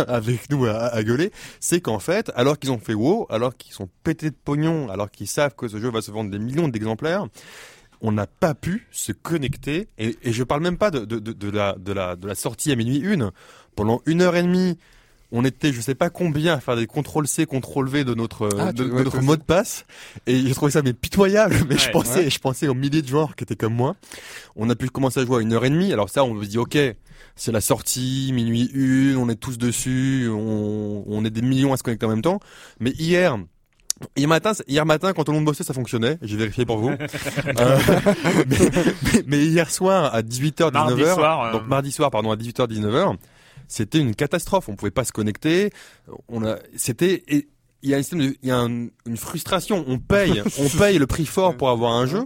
[0.08, 3.74] avec nous à, à gueuler, c'est qu'en fait, alors qu'ils ont fait WoW, alors qu'ils
[3.74, 6.68] sont pétés de pognon, alors qu'ils savent que ce jeu va se vendre des millions
[6.68, 7.26] d'exemplaires,
[8.04, 11.34] on n'a pas pu se connecter, et, et je parle même pas de, de, de,
[11.34, 13.32] de la, de, la, de la sortie à minuit une.
[13.76, 14.78] Pendant une heure et demie,
[15.32, 18.50] on était, je sais pas combien, à faire des contrôles C, contrôle V de notre,
[18.60, 19.86] Ah, de, tu- de ouais, notre mot de passe,
[20.28, 21.56] et j'ai trouvé ça mais pitoyable.
[21.70, 22.30] Mais je pensais, ouais.
[22.30, 23.96] je pensais aux milliers de joueurs qui étaient comme moi.
[24.58, 25.94] On a pu commencer à jouer à une heure et demie.
[25.94, 26.78] Alors ça, on se dit ok,
[27.38, 31.78] c'est la sortie, minuit une, on est tous dessus, on, on est des millions à
[31.78, 32.40] se connecter en même temps.
[32.82, 33.38] Mais hier,
[34.18, 36.18] Hier matin, hier matin, quand tout le monde bossait, ça fonctionnait.
[36.24, 36.90] J'ai vérifié pour vous.
[37.60, 37.78] Euh,
[38.48, 38.58] mais,
[39.04, 41.52] mais- mais hier soir, à 18h, 19h, Mardi soir, euh.
[41.52, 43.16] donc mardi soir, pardon, à 18h, 19h,
[43.72, 44.68] c'était une catastrophe.
[44.70, 45.72] On pouvait pas se connecter.
[46.28, 49.84] On a, c'était, il y a, un système de- y a un- une frustration.
[49.88, 52.26] On paye, on paye le prix fort pour avoir un jeu,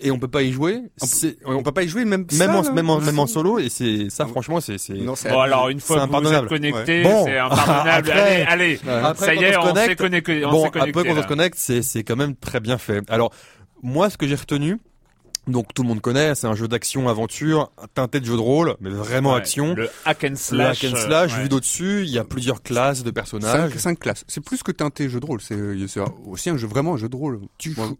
[0.00, 0.82] et on peut pas y jouer.
[1.00, 3.06] On C'est- On peut pas y jouer même même en, ça, là même en, aussi.
[3.06, 5.80] même en solo, et c'est, ça, Ah, franchement, c'est, c'est, Non, c'est Bon alors une
[5.80, 7.02] fois que vous êtes connecté, Ouais.
[7.04, 7.24] Bon.
[7.24, 8.10] c'est impardonnable.
[8.10, 9.14] Après- allez, allez, Ouais.
[9.16, 10.44] ça y est, on se s'est connecte- connecté.
[10.44, 12.76] on bon, s'est connecté, après quand on se connecte, c'est c'est quand même très bien
[12.76, 13.02] fait.
[13.08, 13.32] Alors
[13.82, 14.78] moi, ce que j'ai retenu,
[15.46, 18.74] donc tout le monde connaît, c'est un jeu d'action aventure teinté de jeu de rôle,
[18.80, 19.74] mais vraiment Ouais, action.
[19.74, 20.84] Le hack and Le slash.
[20.84, 23.70] hack and slash, euh, vu d'au-dessus, il y a plusieurs classes de personnages.
[23.72, 24.24] Cinq, cinq classes.
[24.26, 25.40] C'est plus que teinté jeu de rôle.
[25.40, 25.76] C'est euh,
[26.26, 27.40] aussi un jeu vraiment un jeu de rôle.
[27.58, 27.96] Tu joues-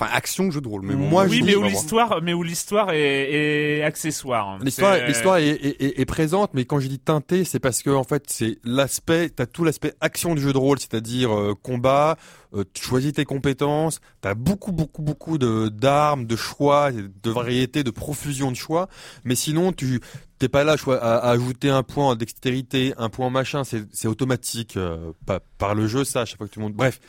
[0.00, 0.82] Enfin action jeu de rôle.
[0.84, 4.56] Mais bon, Moi, Oui, je mais dis- où l'histoire, mais où l'histoire est, est accessoire.
[4.62, 7.82] L'histoire, C'est- l'histoire est, est- est- est présente, mais quand je dis teinté, c'est parce
[7.82, 11.54] que en fait, c'est l'aspect, t'as tout l'aspect action du jeu de rôle, c'est-à-dire euh,
[11.60, 12.16] combat,
[12.54, 17.84] euh, tu choisis tes compétences, t'as beaucoup, beaucoup, beaucoup de d'armes, de choix, de variétés,
[17.84, 18.88] de profusion de choix,
[19.24, 20.00] mais sinon, tu
[20.38, 24.76] t'es pas là à, ajouter un point en dextérité, un point en machin, c'est automatique
[24.76, 25.12] euh,
[25.58, 26.74] par le jeu, ça, à chaque fois que tu montes.
[26.74, 27.00] Bref,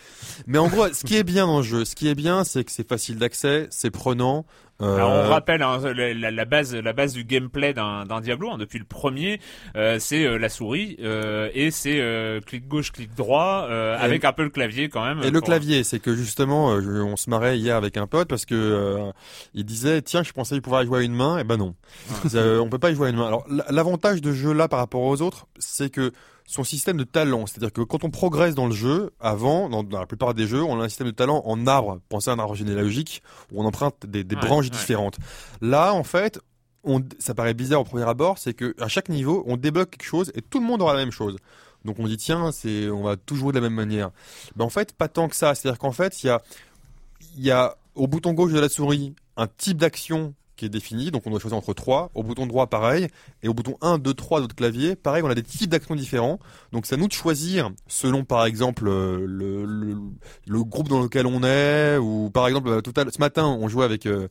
[0.48, 2.64] mais en gros, ce qui est bien dans le jeu, ce qui est bien, c'est
[2.64, 4.46] que c'est facile d'accès, c'est prenant.
[4.82, 8.80] Euh, Alors, on rappelle hein, la, base, la base du gameplay d'un Diablo hein, depuis
[8.80, 9.40] le premier,
[9.76, 14.24] euh, c'est euh, la souris euh, et c'est euh, clic gauche, clic droit, euh, avec
[14.26, 15.22] un peu le clavier quand même.
[15.24, 18.28] Et le clavier, c'est que justement, euh, je- on se marrait hier avec un pote
[18.30, 19.12] parce que euh,
[19.54, 21.76] il disait tiens, je pensais pouvoir y jouer à une main, et ben non,
[22.34, 23.28] Euh, on peut pas y jouer à une main.
[23.28, 26.12] Alors l'avantage de ce jeu là par rapport aux autres, c'est que
[26.50, 30.00] son système de talent, c'est-à-dire que quand on progresse dans le jeu, avant, dans, dans
[30.00, 32.00] la plupart des jeux, on a un système de talent en arbre.
[32.10, 34.72] Pensez à un arbre généalogique où on emprunte des, des Ouais, branches ouais.
[34.72, 35.18] différentes.
[35.62, 36.40] Là, en fait,
[36.84, 40.06] on, ça paraît bizarre au premier abord, c'est que à chaque niveau, on débloque quelque
[40.08, 41.38] chose et tout le monde aura la même chose.
[41.86, 44.10] Donc on dit tiens, c'est, on va tout jouer de la même manière.
[44.56, 45.54] Ben en fait, pas tant que ça.
[45.54, 46.42] C'est-à-dire qu'en fait, il y a,
[47.38, 51.10] il y a au bouton gauche de la souris un type d'action qui est défini,
[51.12, 52.12] donc on doit choisir entre trois.
[52.14, 53.08] Au bouton droit, pareil.
[53.42, 55.96] Et au bouton 1, 2, 3 de notre clavier, pareil, on a des types d'actions
[55.96, 56.38] différents.
[56.72, 59.96] Donc c'est à nous de choisir selon, par exemple, euh, le, le,
[60.48, 63.46] le groupe dans lequel on est, ou par exemple, euh, tout à l'heure- ce matin,
[63.46, 64.06] on jouait avec...
[64.06, 64.28] euh,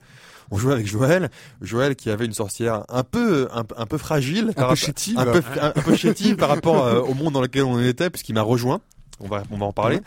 [0.51, 1.29] on jouait avec Joël,
[1.61, 4.75] Joël qui avait une sorcière un peu un, peu- un peu fragile, un par peu
[4.77, 5.19] chétive.
[5.19, 8.09] un peu un, un peu chétive par rapport euh, au monde dans lequel on était,
[8.09, 8.81] puisqu'il m'a rejoint.
[9.21, 10.01] On va on va en parler.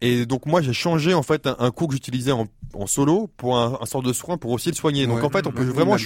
[0.00, 3.28] Et donc moi j'ai changé en fait un, un coup que j'utilisais en, en solo
[3.36, 5.06] pour un, un sort de soin pour aussi le soigner.
[5.06, 5.24] Donc Ouais.
[5.24, 5.96] en fait on peut vraiment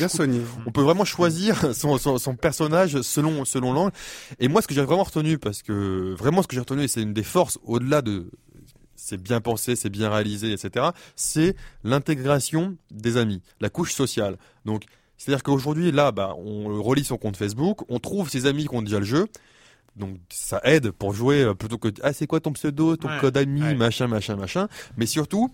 [0.66, 3.92] on peut choisir son, son, son personnage selon selon l'angle.
[4.40, 6.88] Et moi ce que j'ai vraiment retenu parce que vraiment ce que j'ai retenu et
[6.88, 8.31] c'est une des forces au-delà de
[9.01, 10.87] c'est bien pensé, c'est bien réalisé, etc.
[11.14, 14.37] C'est l'intégration des amis, la couche sociale.
[14.64, 14.85] Donc
[15.16, 18.83] c'est-à-dire qu'aujourd'hui là, bah, on relie son compte Facebook, on trouve ses amis qui ont
[18.83, 19.27] déjà le jeu.
[19.98, 23.18] Donc ça aide pour jouer euh, plutôt que ah c'est quoi ton pseudo, ton Ouais,
[23.20, 23.74] code ami, ouais.
[23.74, 24.68] machin, machin, machin.
[24.96, 25.50] Mais surtout,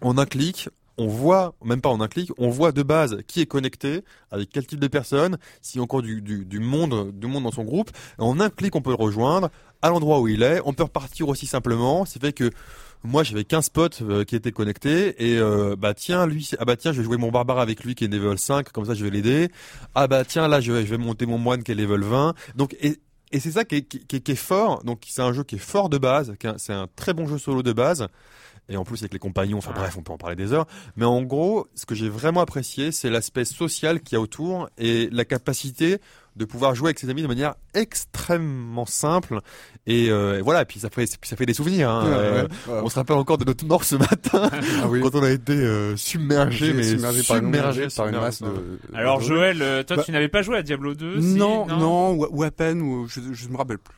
[0.00, 0.68] en un clic,
[1.00, 4.50] on voit, même pas en un clic, on voit de base qui est connecté, avec
[4.50, 7.52] quel type de personne, s'il y a encore du, du, du monde, du monde dans
[7.52, 7.90] son groupe.
[8.18, 9.48] En un clic, on peut le rejoindre
[9.80, 10.60] à l'endroit où il est.
[10.64, 12.04] On peut repartir aussi simplement.
[12.04, 12.50] C'est fait que
[13.04, 16.74] moi, j'avais 15 potes euh, qui étaient connectés et euh, bah tiens, lui, ah bah
[16.76, 19.04] tiens, je vais jouer mon barbare avec lui qui est level 5, comme ça je
[19.04, 19.52] vais l'aider.
[19.94, 22.34] Ah bah tiens, là, je vais, je vais monter mon moine qui est level 20.
[22.56, 22.98] Donc et
[23.32, 24.82] et c'est ça qui est, qui, qui est- qui est fort.
[24.84, 27.62] Donc c'est un jeu qui est fort de base, c'est un très bon jeu solo
[27.62, 28.08] de base.
[28.70, 30.66] Et en plus avec les compagnons, enfin bref, on peut en parler des heures.
[30.96, 34.68] Mais en gros, ce que j'ai vraiment apprécié, c'est l'aspect social qu'il y a autour
[34.76, 35.98] et la capacité
[36.38, 39.40] de pouvoir jouer avec ses amis de manière extrêmement simple.
[39.86, 41.90] Et, euh, et voilà, et puis ça fait, puis ça fait des souvenirs.
[41.90, 42.04] hein.
[42.08, 42.80] Ouais, Euh, ouais, ouais.
[42.84, 44.50] On se rappelle encore de notre mort ce matin
[44.82, 45.00] Ah oui.
[45.02, 48.20] quand on a été euh, submergé, mais submergé par une, submergé par une submergé.
[48.20, 48.78] masse de.
[48.94, 52.12] Alors de- Joël, toi Bah, tu n'avais pas joué à Diablo 2 si Non, non,
[52.12, 53.94] ou, ou à peine, ou je, je me rappelle plus.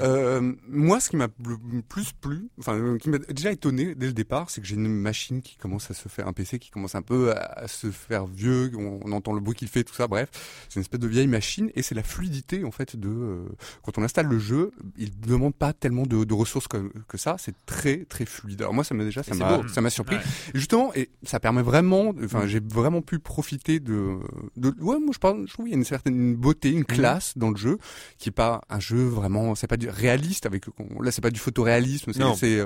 [0.00, 4.12] Euh, moi, ce qui m'a le plus plu, enfin, qui m'a déjà étonné dès le
[4.12, 6.94] départ, c'est que j'ai une machine qui commence à se faire, un PC qui commence
[6.94, 8.70] un peu à, se faire vieux.
[8.76, 10.06] On, on entend le bruit qu'il fait, tout ça.
[10.06, 10.30] Bref,
[10.68, 13.48] c'est une espèce de vieille machine et c'est la fluidité en fait de euh,
[13.82, 17.36] quand on installe le jeu, il demande pas tellement de, de ressources que, que ça.
[17.38, 18.60] C'est très très fluide.
[18.62, 20.16] Alors moi, ça m'a déjà, ça m'a, ça m'a surpris.
[20.16, 20.22] Ouais.
[20.54, 24.18] Et justement, et ça permet vraiment, enfin, j'ai vraiment pu profiter de,
[24.56, 27.36] de, ouais, moi je pense, je trouve qu'il y a une certaine beauté, une classe
[27.36, 27.78] dans le jeu,
[28.18, 30.64] qui est pas un jeu vraiment, c'est pas du réaliste avec,
[31.00, 32.60] là c'est pas du photoréalisme, c'est,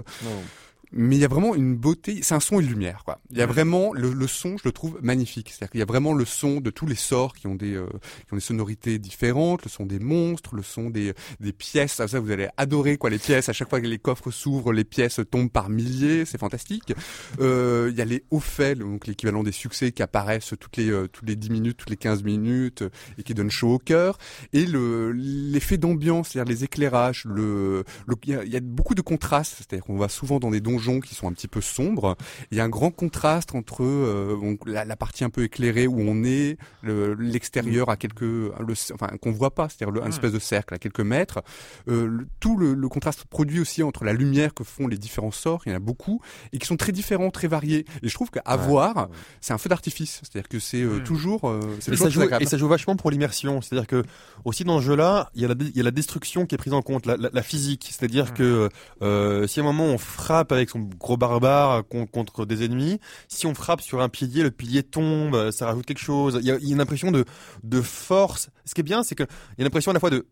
[0.94, 3.18] Mais il y a vraiment une beauté, c'est un son et une lumière, quoi.
[3.30, 5.48] Il y a vraiment, le, le son, je le trouve magnifique.
[5.50, 7.86] C'est-à-dire qu'il y a vraiment le son de tous les sorts qui ont des, euh,
[8.26, 11.92] qui ont des sonorités différentes, le son des monstres, le son des, des pièces.
[11.94, 13.48] Ça, ça, vous allez adorer, quoi, les pièces.
[13.48, 16.24] À chaque fois que les coffres s'ouvrent, les pièces tombent par milliers.
[16.26, 16.92] C'est fantastique.
[17.40, 20.90] Euh, il y a les hauts faits, donc l'équivalent des succès qui apparaissent toutes les,
[20.90, 22.84] euh, toutes les 10 minutes, toutes les 15 minutes,
[23.16, 24.18] et qui donnent chaud au cœur.
[24.52, 28.60] Et le, l'effet d'ambiance, c'est-à-dire les éclairages, le, le- il y, a, il y a
[28.60, 29.54] beaucoup de contrastes.
[29.56, 32.16] C'est-à-dire qu'on va souvent dans des donjons qui sont un petit peu sombres.
[32.50, 35.86] Il y a un grand contraste entre euh, donc, la, la partie un peu éclairée
[35.86, 40.08] où on est, le- l'extérieur à quelques, le, enfin qu'on voit pas, c'est-à-dire un Ouais.
[40.08, 41.42] espèce de cercle à quelques mètres.
[41.88, 45.30] Euh, le- tout le, le contraste produit aussi entre la lumière que font les différents
[45.30, 46.20] sorts, il y en a beaucoup,
[46.52, 47.84] et qui sont très différents, très variés.
[48.02, 48.56] Et je trouve qu'à Ouais.
[48.66, 49.08] voir,
[49.40, 50.20] c'est un feu d'artifice.
[50.22, 51.04] C'est-à-dire que c'est euh, Mm.
[51.04, 52.44] toujours, euh, Et toujours ça, joue, très agréable.
[52.44, 53.60] et ça joue vachement pour l'immersion.
[53.60, 54.02] C'est-à-dire que
[54.44, 56.54] aussi dans ce jeu-là, il y a la, dé- il y a la destruction qui
[56.54, 57.88] est prise en compte, la, la- la physique.
[57.90, 58.32] C'est-à-dire Mhm.
[58.32, 58.68] que
[59.02, 62.98] euh, si à un moment on frappe avec son gros barbare con- contre des ennemis,
[63.28, 66.38] si on frappe sur un pilier, le pilier tombe, euh, ça rajoute quelque chose.
[66.40, 67.24] Il y a, une impression de,
[67.62, 68.50] de force.
[68.64, 70.26] Ce qui est bien, c'est qu'il y a une impression à la fois de...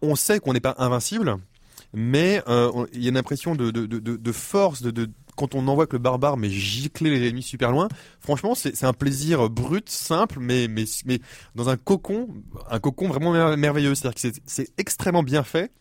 [0.00, 1.36] On, sait qu'on n'est pas invincible,
[1.92, 5.86] mais euh, il y a une impression de, de, de, force, de, quand on envoie
[5.86, 7.88] que le barbare mais gicler les ennemis super loin.
[8.20, 11.18] Franchement, c'est un plaisir brut, simple, mais mais mais
[11.56, 12.28] dans un cocon,
[12.70, 13.94] un cocon vraiment mer- merveilleux.
[13.94, 15.72] C'est-à-dire que c'est extrêmement bien fait.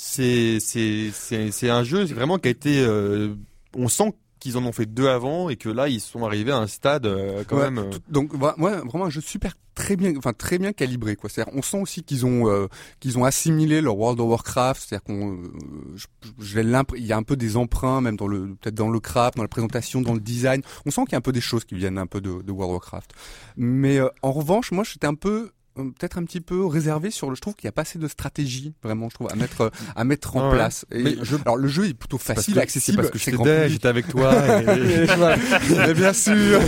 [0.00, 2.80] C'est un jeu vraiment qui a été.
[2.80, 3.34] euh,
[3.74, 6.58] on sent qu'ils en ont fait deux avant et que là ils sont arrivés à
[6.58, 7.78] un stade euh, quand Ouais, même.
[7.78, 11.28] euh, tout- donc ouais, vraiment un jeu super très bien, enfin très bien calibré quoi.
[11.28, 12.68] C'est-à-dire, on sent aussi qu'ils ont euh,
[13.00, 14.80] qu'ils ont assimilé leur World of Warcraft.
[14.88, 15.96] C'est-à-dire qu'on, euh,
[16.38, 16.60] j'ai
[16.96, 19.42] il y a un peu des emprunts même dans le peut-être dans le craft, dans
[19.42, 20.62] la présentation, dans le design.
[20.86, 22.52] On sent qu'il y a un peu des choses qui viennent un peu de, de
[22.52, 23.10] World of Warcraft.
[23.56, 25.50] Mais euh, en revanche, moi j'étais un peu
[25.84, 28.08] peut-être un petit peu réservé sur le je trouve qu'il y a pas assez de
[28.08, 30.54] stratégie vraiment je trouve à mettre euh, à mettre en Ouais.
[30.56, 33.18] place et Mais je- alors le jeu est plutôt parce facile que- accessible parce que
[33.18, 34.32] j'étais j'étais avec toi.
[34.62, 35.06] et-
[35.76, 36.60] Mais bien sûr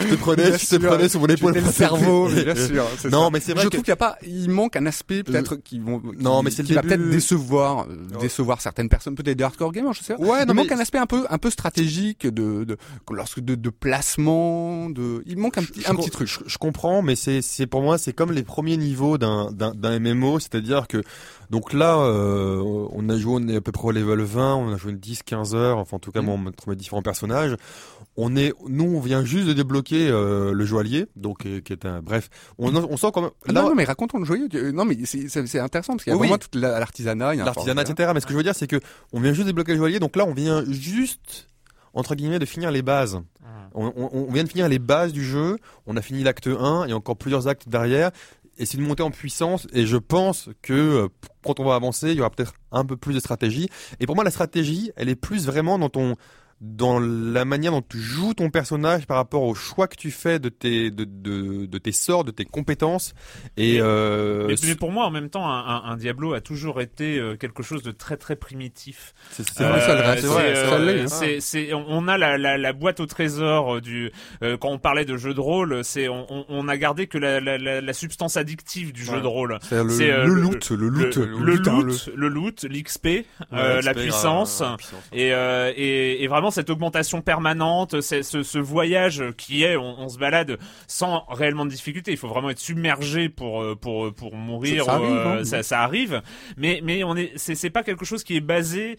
[0.00, 1.54] je te prenais, je te prenais sur mon épaule.
[1.54, 2.84] Le cerveau, mais bien sûr.
[3.10, 3.30] Non, ça.
[3.32, 5.56] mais c'est vrai Je que- trouve qu'il y a pas, il manque un aspect peut-être
[5.56, 8.18] qui vont, Non, qui- mais c'est le qui va peut-être décevoir, euh, Non.
[8.20, 10.20] décevoir certaines personnes, peut-être des hardcore gamers, je sais pas.
[10.22, 12.76] Ouais, non, il manque un aspect un peu, un peu stratégique de, de,
[13.10, 16.28] lorsque de, de placement, de, il manque un petit, un petit truc.
[16.46, 19.50] Je comprends, mais c'est c'est pour moi c'est comme les premiers niveaux d'un
[20.00, 21.02] MMO, c'est-à-dire que
[21.50, 22.60] donc là euh,
[22.92, 25.22] on a joué on est à peu près au level 20, on a joué 10
[25.22, 26.24] 15 heures, enfin en tout cas Mm.
[26.26, 27.56] moi entre mes différents personnages,
[28.16, 31.86] on est nous on vient juste de débloquer euh, le joaillier, donc euh, qui est
[31.86, 34.48] un bref, on on sent quand même là, non, non, mais racontons le joyeux.
[34.54, 35.24] euh, Non, mais c'est,
[35.60, 38.10] intéressant parce qu'il y a Oui, vraiment toute la- l'artisanat, l'artisanat etc.
[38.14, 38.80] Mais ce que je veux dire c'est que
[39.12, 41.48] on vient juste de débloquer le joaillier, donc là on vient juste
[41.94, 43.20] entre guillemets de finir les bases.
[43.72, 46.86] On, on- on vient de finir les bases du jeu, on a fini l'acte 1,
[46.86, 48.10] il y a encore plusieurs actes derrière,
[48.60, 51.08] et c'est une montée en puissance, et je pense que euh,
[51.42, 53.70] quand on va avancer, il y aura peut-être un peu plus de stratégie.
[54.00, 56.16] Et pour moi, la stratégie, elle est plus vraiment dans ton
[56.60, 60.38] dans la manière dont tu joues ton personnage par rapport au choix que tu fais
[60.38, 63.14] de tes de, de, de tes sorts, de tes compétences
[63.56, 67.18] et Mais- euh, Mais, mais pour moi, en même temps, un, Diablo a toujours été
[67.18, 69.14] euh, quelque chose de très très primitif.
[69.30, 69.80] c'est c'est Euh, vrai.
[69.80, 71.36] ça le vrai, euh, ça hein.
[71.40, 74.10] c'est- on a la, la, la boîte au trésor du.
[74.42, 77.16] euh, quand on parlait de jeu de rôle, c'est on, on- on a gardé que
[77.16, 79.58] la, substance addictive du jeu de rôle.
[79.62, 83.06] C'est le, le loot, le loot, le, le lutin, loot, le loot, l'XP,
[83.50, 84.62] Ouais, la puissance.
[84.76, 85.02] puissance.
[85.12, 90.18] Et, et, et vraiment cette augmentation permanente, ce, ce voyage qui est, on, on se
[90.18, 92.10] balade sans réellement de difficulté.
[92.12, 94.84] Il faut vraiment être submergé pour euh, pour pour mourir.
[94.84, 95.44] Ça- ça arrive, euh, hein.
[95.44, 96.22] ça, ça arrive.
[96.56, 98.98] Mais mais on est, c'est pas quelque chose qui est basé.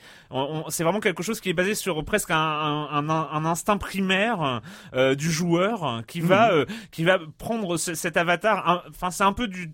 [0.70, 4.62] c'est vraiment quelque chose qui est basé sur presque un un, un, un instinct primaire
[4.94, 6.58] euh, du joueur qui va Mhm.
[6.60, 8.84] euh, qui va prendre ce- cet avatar.
[8.90, 9.72] Enfin c'est un peu du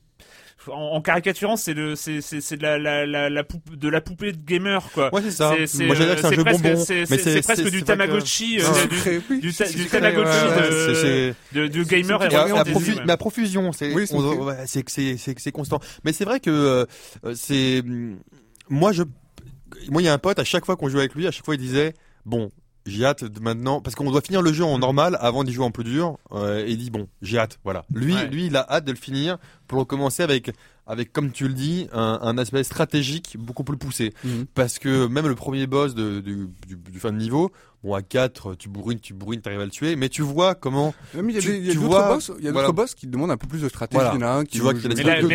[0.68, 3.88] en, en caricaturant, c'est le, c'est, c'est, c'est de la, la, la, la poupe, de
[3.90, 5.14] la poupée de gamer, quoi.
[5.14, 5.54] Ouais, c'est ça.
[5.58, 6.84] C'est, c'est, Moi, j'allais dire que c'est un c'est jeu presque, bonbon.
[6.84, 9.54] c'est, mais c'est, c'est presque du Tamagotchi, du,
[9.90, 10.40] Tamagotchi
[10.74, 12.20] de, de, de gamer
[13.06, 13.94] mais à profusion, c'est
[14.66, 15.80] c'est c'est c'est constant.
[16.04, 16.86] Mais c'est vrai que euh,
[17.36, 18.18] c'est hum,
[18.70, 19.04] moi je
[19.90, 21.46] moi il y a un pote à chaque fois qu'on jouait avec lui, à chaque
[21.46, 21.94] fois il disait
[22.26, 22.52] bon
[22.88, 25.66] j'ai hâte de maintenant parce qu'on doit finir le jeu en normal avant d'y jouer
[25.66, 26.18] en plus dur.
[26.32, 27.86] euh, et il dit bon j'ai hâte voilà.
[27.94, 28.28] Lui Ouais.
[28.28, 30.52] lui il a hâte de le finir pour recommencer avec
[30.90, 34.14] avec, comme tu le dis, un, un aspect stratégique beaucoup plus poussé.
[34.24, 34.46] Mhm.
[34.56, 37.52] Parce que même le premier boss de, du, du, du fin de niveau,
[37.84, 40.96] bon, à 4, tu bourrines, tu bourrines, t'arrives à le tuer, mais tu vois comment
[41.14, 42.72] il y a des- d'autres vois- boss, il y a voilà.
[42.72, 44.00] boss qui demandent un peu plus de stratégie.
[44.02, 44.14] Voilà.
[44.16, 45.28] Il y en a un qui Tu vois de, Mais, la, de-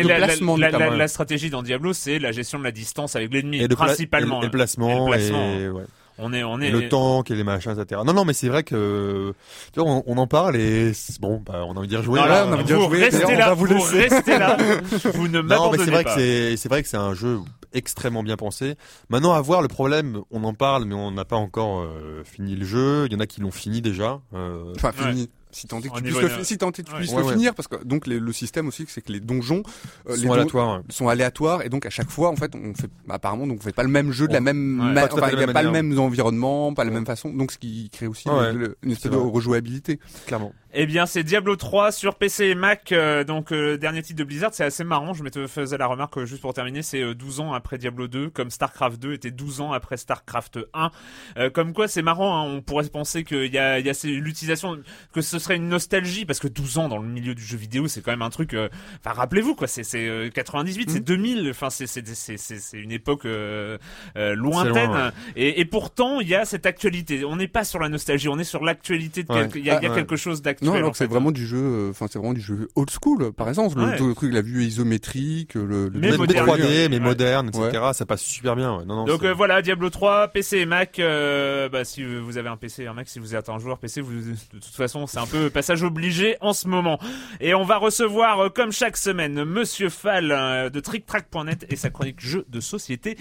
[0.79, 4.37] la- la- stratégie dans Diablo, c'est la gestion de la distance avec l'ennemi, principalement.
[4.37, 5.53] et le, et le placement, Et le placement.
[5.53, 5.83] et, ouais.
[6.19, 6.71] On est, on Et est.
[6.71, 8.01] le tank et les machins, etc.
[8.05, 9.33] Non, non, mais c'est vrai que
[9.73, 12.03] tu vois, on, on en parle et c'est- bon, bah, on a envie de dire
[12.03, 12.19] jouer.
[12.19, 14.57] Non, là, on a bien vous joué, restez on là, va vous vous restez là,
[15.15, 16.13] vous ne Non, mais c'est vrai pas.
[16.15, 17.39] que c'est c'est vrai que c'est un jeu
[17.73, 18.75] extrêmement bien pensé.
[19.09, 22.55] Maintenant, à voir le problème, on en parle, mais on n'a pas encore euh, fini
[22.55, 23.07] le jeu.
[23.07, 24.19] Il y en a qui l'ont fini déjà.
[24.35, 25.27] Euh, Enfin, Ouais.
[25.53, 26.97] Si tant est que tu puisses le, de- fi- si tant est que tu Ouais.
[26.97, 27.33] puisses Ouais, le ouais.
[27.33, 29.63] finir, parce que donc les- le système aussi, c'est que les donjons,
[30.09, 30.81] euh, les sont don- aléatoires.
[30.89, 33.71] sont aléatoires et donc à chaque fois en fait on fait apparemment donc on fait
[33.75, 34.89] pas le même jeu de la même enfin
[35.29, 36.95] il de y a la pas même le même environnement pas la Ouais.
[36.95, 38.51] même façon donc ce qui crée aussi Ouais.
[38.51, 40.53] le- le- une espèce de rejouabilité clairement.
[40.75, 44.23] Eh bien, c'est Diablo 3 sur PC et Mac, euh, donc euh, dernier titre de
[44.23, 44.49] Blizzard.
[44.55, 45.13] C'est assez marrant.
[45.13, 48.07] Je me faisais la remarque euh, juste pour terminer, c'est euh, 12 ans après Diablo
[48.07, 50.89] 2, comme Starcraft 2 était 12 ans après Starcraft 1.
[51.37, 52.35] Euh, comme quoi, c'est marrant.
[52.39, 54.79] hein, on pourrait penser qu'il y a, il y a l'utilisation,
[55.13, 57.87] que ce serait une nostalgie, parce que 12 ans dans le milieu du jeu vidéo,
[57.87, 58.55] c'est quand même un truc.
[58.55, 58.67] euh,
[59.05, 61.05] Enfin, rappelez-vous quoi, c'est c'est euh, 98, c'est Mhm.
[61.05, 61.49] 2000.
[61.51, 63.77] Enfin, c'est c'est une époque euh,
[64.17, 64.87] euh, lointaine.
[64.89, 65.11] loin, ouais.
[65.35, 67.25] et, et pourtant, il y a cette actualité.
[67.25, 69.23] On n'est pas sur la nostalgie, on est sur l'actualité.
[69.29, 69.47] Ouais.
[69.53, 69.95] Il y a, y a Ah, ouais.
[69.97, 70.62] quelque chose d'actuel.
[70.63, 73.31] Non alors que c'est vraiment du jeu euh, enfin c'est vraiment du jeu old school
[73.33, 73.97] par exemple Ouais.
[73.99, 76.47] le, le truc la vue isométrique le, le Mais moderne.
[76.49, 76.99] 3D, mais Ouais.
[76.99, 77.83] moderne, etc.
[77.93, 78.77] Ça passe super bien.
[78.77, 78.85] ouais.
[78.85, 80.99] Non, non, Donc euh, voilà, Diablo 3, PC et Mac.
[80.99, 83.77] euh, bah, si vous avez un PC et un Mac, si vous êtes un joueur
[83.79, 86.99] PC, vous, de toute façon, c'est un peu passage obligé en ce moment.
[87.41, 91.89] Et on va recevoir, euh, comme chaque semaine, Monsieur Fall euh, de TrickTrack.net et sa
[91.89, 93.17] chronique jeux de société.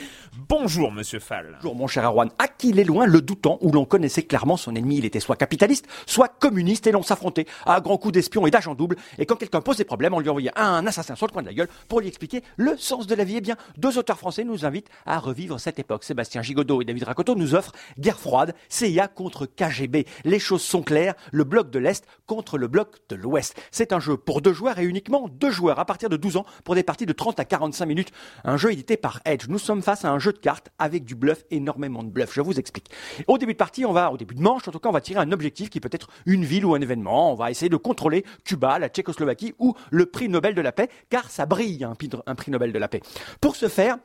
[0.48, 1.56] Bonjour, Monsieur Fall.
[1.62, 4.56] Bonjour mon cher Erwan, à qui il est loin le doutant où l'on connaissait clairement
[4.56, 7.31] son ennemi, il était soit capitaliste, soit communiste et l'on s'affrontait
[7.66, 10.52] à grands coups d'espion et d'agent double et quand quelqu'un posait problème, on lui envoyait
[10.56, 13.24] un assassin sur le coin de la gueule pour lui expliquer le sens de la
[13.24, 13.36] vie.
[13.36, 16.04] Eh bien, deux auteurs français nous invitent à revivre cette époque.
[16.04, 20.06] Sébastien Gigodeau et David Rakoto nous offrent Guerre froide, CIA contre KGB.
[20.24, 23.60] Les choses sont claires, le bloc de l'Est contre le bloc de l'Ouest.
[23.70, 26.46] C'est un jeu pour deux joueurs et uniquement deux joueurs à partir de 12 ans
[26.64, 28.12] pour des parties de 30 à 45 minutes.
[28.44, 29.46] Un jeu édité par Edge.
[29.48, 32.32] Nous sommes face à un jeu de cartes avec du bluff, énormément de bluff.
[32.34, 32.90] Je vous explique.
[33.26, 35.00] Au début de partie, on va, au début de manche, en tout cas, on va
[35.00, 37.21] tirer un objectif qui peut être une ville ou un événement.
[37.30, 40.88] On va essayer de contrôler Cuba, la Tchécoslovaquie ou le prix Nobel de la paix,
[41.08, 43.00] car ça brille un prix, Nobel de la paix.
[43.40, 43.98] Pour ce faire,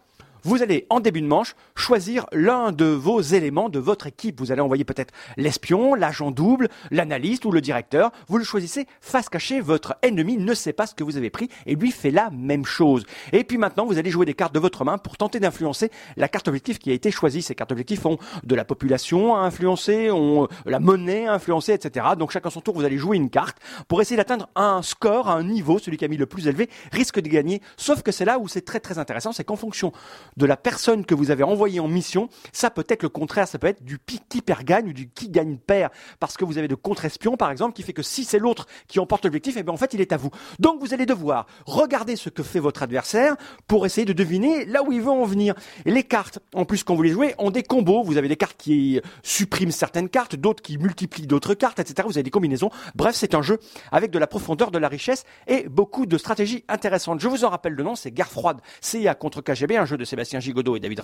[0.48, 4.40] vous allez, en début de manche, choisir l'un de vos éléments de votre équipe.
[4.40, 8.14] Vous allez envoyer peut-être l'espion, l'agent double, l'analyste ou le directeur.
[8.30, 9.60] Vous le choisissez face cachée.
[9.60, 12.64] Votre ennemi ne sait pas ce que vous avez pris et lui fait la même
[12.64, 13.06] chose.
[13.34, 16.30] Et puis maintenant, vous allez jouer des cartes de votre main pour tenter d'influencer la
[16.30, 17.42] carte objectif qui a été choisie.
[17.42, 21.74] Ces cartes objectifs ont de la population à influencer, ont euh, la monnaie à influencer,
[21.74, 22.06] etc.
[22.18, 23.58] Donc chacun son tour, vous allez jouer une carte
[23.90, 25.78] pour essayer d'atteindre un score, un niveau.
[25.78, 27.62] Celui qui a mis le plus élevé risque de gagner.
[27.76, 29.92] Sauf que c'est là où c'est très très intéressant, c'est qu'en fonction
[30.38, 33.60] de la personne que vous avez envoyée en mission, ça peut être le contraire, ça
[33.60, 36.68] peut être du qui perd gagne ou du qui gagne perd, parce que vous avez
[36.68, 39.74] de contre-espion par exemple, qui fait que si c'est l'autre qui emporte l'objectif, et bien
[39.74, 40.30] en fait il est à vous.
[40.60, 43.36] Donc vous allez devoir regarder ce que fait votre adversaire
[43.68, 45.56] pour essayer de deviner là où il veut en venir.
[45.86, 48.04] Les cartes, en plus quand vous les jouez, ont des combos.
[48.04, 52.08] Vous avez des cartes qui suppriment certaines cartes, d'autres qui multiplient d'autres cartes, etc.
[52.08, 52.70] Vous avez des combinaisons.
[52.96, 53.60] Bref, c'est un jeu
[53.92, 57.20] avec de la profondeur, de la richesse et beaucoup de stratégies intéressantes.
[57.20, 60.06] Je vous en rappelle le nom, c'est Guerre froide, CIA contre KGB, un jeu de
[60.06, 61.02] Sébastien Et David.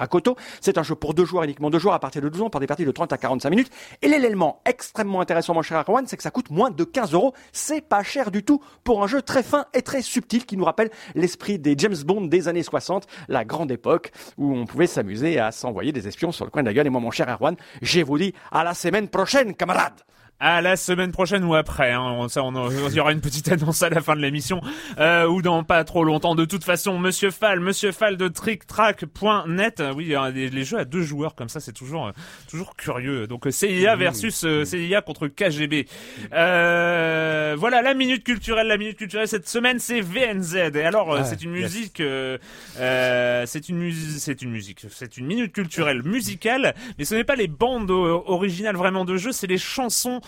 [0.61, 2.59] C'est un jeu pour deux joueurs, uniquement deux joueurs à partir de 12 ans, pour
[2.59, 3.71] des parties de 30 à 45 minutes.
[4.01, 7.33] Et l'élément extrêmement intéressant, mon cher Arwan, c'est que ça coûte moins de 15 euros.
[7.51, 10.65] C'est pas cher du tout pour un jeu très fin et très subtil qui nous
[10.65, 15.39] rappelle l'esprit des James Bond des années 60, la grande époque où on pouvait s'amuser
[15.39, 16.87] à s'envoyer des espions sur le coin de la gueule.
[16.87, 20.01] Et moi, mon cher Erwan, je vous dis à la semaine prochaine, camarades
[20.39, 22.01] À la semaine prochaine ou après, hein.
[22.01, 24.59] On- ça, on, il y aura une petite annonce à la fin de l'émission,
[24.99, 26.35] euh, ou dans pas trop longtemps.
[26.35, 30.77] De toute façon, Monsieur Fall, Monsieur Fall de TrickTrack.net, euh, oui, hein, les, les jeux
[30.79, 32.11] à deux joueurs comme ça, c'est toujours, euh,
[32.49, 33.25] toujours curieux.
[33.25, 35.87] Donc euh, CIA versus euh, CIA contre KGB.
[36.33, 40.55] Euh, voilà la minute culturelle, la minute culturelle cette semaine, c'est VNZ.
[40.75, 42.37] Et alors, Ah, c'est une musique, euh,
[42.79, 47.23] euh, c'est une musique, c'est une musique, c'est une minute culturelle musicale, mais ce n'est
[47.23, 50.19] pas les bandes originales vraiment de jeux, c'est les chansons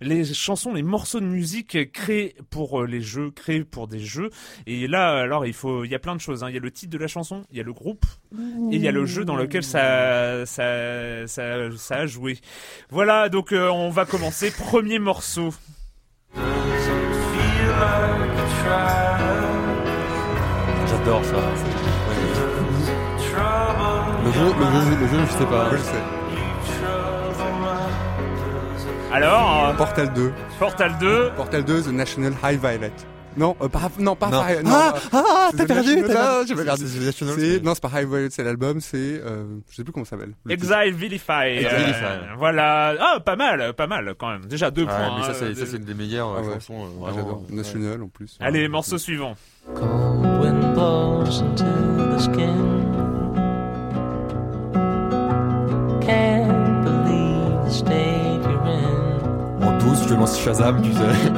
[0.00, 4.30] les chansons, les morceaux de musique créés pour euh, les jeux, créés pour des jeux.
[4.66, 6.42] Et là, alors, il faut, il y a plein de choses.
[6.42, 6.48] hein.
[6.48, 8.80] Il y a le titre de la chanson, il y a le groupe, et il
[8.80, 12.38] y a le jeu dans lequel ça, ça, ça, ça a joué.
[12.90, 14.50] Voilà, donc euh, on va commencer.
[14.50, 15.52] Premier morceau.
[20.88, 21.36] J'adore ça.
[24.24, 25.68] Le jeu, le jeu, le jeu, je sais pas.
[25.70, 26.19] Je le sais.
[29.12, 30.32] Alors, euh, Portal 2.
[30.58, 31.30] Portal 2.
[31.36, 32.92] Portal 2, The National High Violet.
[33.36, 34.40] Non, euh, pas, non, pas Non.
[34.42, 34.62] Ah, euh,
[35.12, 36.64] ah, c'est t'as perdu, t'as perdu, c'est- j'avais
[37.36, 37.60] perdu.
[37.64, 40.32] Non, c'est pas High Violet, c'est l'album, c'est, euh, je sais plus comment ça s'appelle.
[40.48, 41.32] Exile Vilify.
[41.46, 42.04] Exile euh, Vilify.
[42.38, 42.94] voilà.
[43.00, 44.46] Ah, pas mal, pas mal quand même.
[44.46, 45.18] Déjà deux Ouais, points.
[45.18, 46.54] mais ça, hein, c'est, ça, euh, c'est une des meilleures Ah ouais.
[46.54, 46.74] chansons.
[46.84, 47.42] euh, Ouais, j'adore.
[47.48, 47.56] ouais.
[47.56, 48.36] National en plus.
[48.40, 48.68] Allez, Ouais.
[48.68, 49.34] morceau suivant.
[49.74, 52.69] Cold wind blows into the skin.
[60.10, 60.16] In.
[60.16, 61.30] En 12, je lance Shazam, tu sais.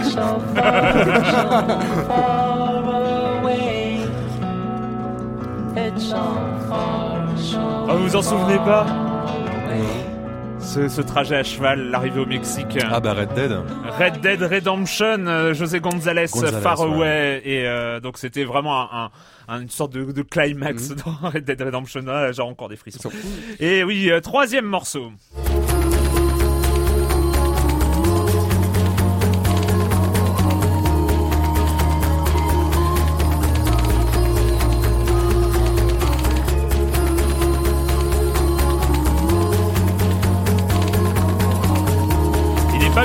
[7.88, 8.86] Ah, vous vous en souvenez pas
[10.60, 12.78] ce, ce trajet à cheval, l'arrivée au Mexique.
[12.88, 13.52] Ah bah Red Dead.
[13.98, 16.86] Red Dead Redemption, euh, José González, González, Far ouais.
[16.94, 19.10] Away, et euh, donc c'était vraiment un,
[19.48, 20.96] un- une sorte de, de climax Mhm.
[21.22, 23.10] dans Red Dead Redemption, Ah, genre encore des frissons.
[23.58, 25.10] Et oui, euh, troisième morceau.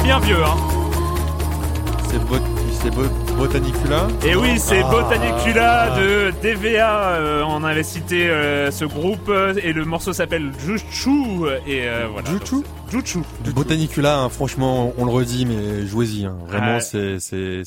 [0.08, 0.56] Bien vieux, hein.
[2.10, 2.40] C'est Bot-
[2.82, 4.08] c'est Bot- Botanicula.
[4.26, 4.90] Et oui, c'est Ah.
[4.90, 7.10] Botanicula de DVA.
[7.10, 11.12] euh, on avait cité euh, ce groupe euh, et le morceau s'appelle Juchu.
[11.68, 12.30] Et euh, voilà.
[12.30, 12.64] Juchu?
[12.90, 13.20] Juchu.
[13.54, 16.24] Botanicula, hein, franchement, on le redit, mais jouez-y.
[16.24, 16.38] hein.
[16.48, 16.80] Vraiment, Ouais.
[16.80, 17.64] c'est, c'est,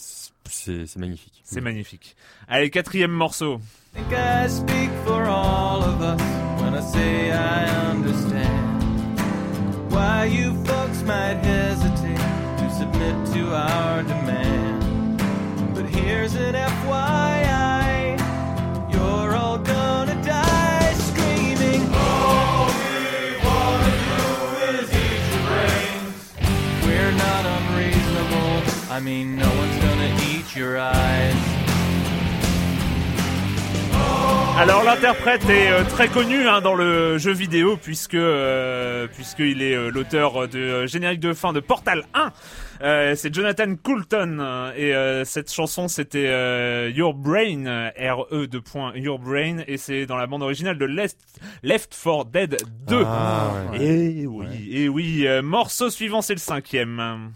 [0.48, 1.42] c'est, c'est magnifique.
[1.44, 2.16] C'est magnifique.
[2.48, 3.60] Allez, quatrième morceau.
[3.94, 6.22] think I speak for all of us
[6.62, 8.78] when I say I understand
[9.90, 11.89] why you folks might hesitate
[13.00, 15.18] submit to our demand.
[15.74, 18.18] But here's an FYI,
[18.92, 21.82] you're all gonna die screaming.
[21.94, 24.24] All we wanna do
[24.76, 26.18] is eat your brains.
[26.84, 28.52] We're not unreasonable.
[28.90, 31.36] I mean, no one's gonna eat your eyes.
[34.58, 39.74] Alors l'interprète est euh, très connu hein, dans le jeu vidéo puisque euh, puisqu'il est
[39.74, 42.30] euh, l'auteur de euh, générique de fin de Portal 1.
[42.82, 48.46] Euh, c'est Jonathan Coulton euh, et euh, cette chanson c'était euh, Your Brain R E
[48.46, 51.18] de point Your Brain et c'est dans la bande originale de Left,
[51.62, 52.56] Left 4 Dead
[52.86, 53.02] 2.
[53.04, 53.84] Ah, ouais.
[53.84, 57.32] Et oui, et oui, euh, morceau suivant c'est le cinquième.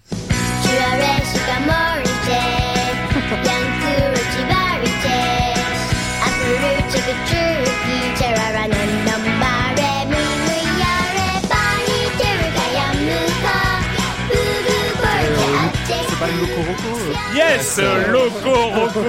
[17.35, 17.81] Yes,
[18.11, 19.01] Loco Roco.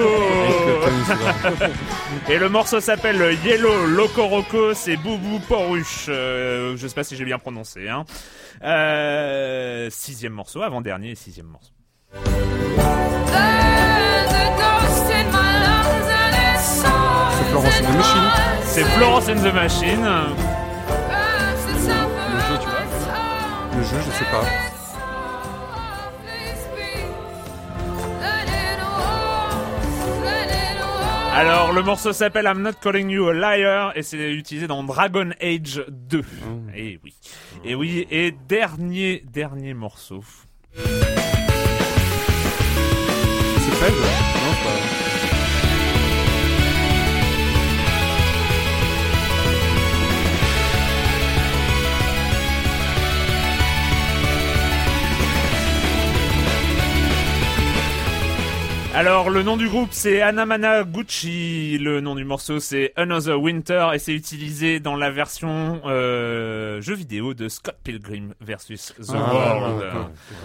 [2.28, 6.06] Et le morceau s'appelle Yellow Loco Roco, c'est Boubou Poruche.
[6.08, 7.88] Euh, je sais pas si j'ai bien prononcé.
[7.88, 8.04] Hein.
[8.64, 11.70] Euh, sixième morceau, avant-dernier et sixième morceau.
[17.36, 18.30] C'est Florence and the Machine.
[18.64, 20.04] C'est Florence and the Machine.
[22.32, 22.80] Le jeu, tu vois
[23.76, 24.75] Le jeu, je sais pas.
[31.36, 35.32] Alors le morceau s'appelle I'm Not Calling You a Liar et c'est utilisé dans Dragon
[35.38, 36.24] Age 2.
[36.74, 37.14] Et oui.
[37.62, 40.24] Et oui, et dernier dernier morceau.
[40.74, 40.82] C'est
[43.74, 43.92] Fred
[58.96, 63.88] Alors le nom du groupe c'est Anamana Gucci, le nom du morceau c'est Another Winter
[63.92, 69.34] et c'est utilisé dans la version euh, jeu vidéo de Scott Pilgrim versus The Ah,
[69.34, 69.84] World.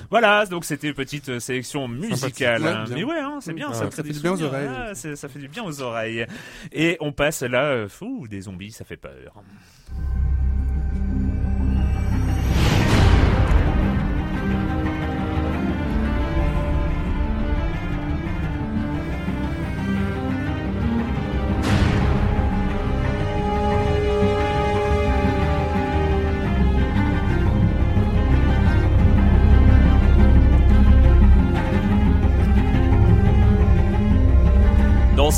[0.09, 2.87] Voilà, donc c'était une petite euh, sélection musicale.
[2.89, 4.69] Mais ouais, hein, c'est bien, Ah, ça, fait du bien aux oreilles.
[4.69, 6.25] Ah, ça fait du bien aux oreilles.
[6.73, 9.41] Et on passe là, euh, fou, des zombies, ça fait peur.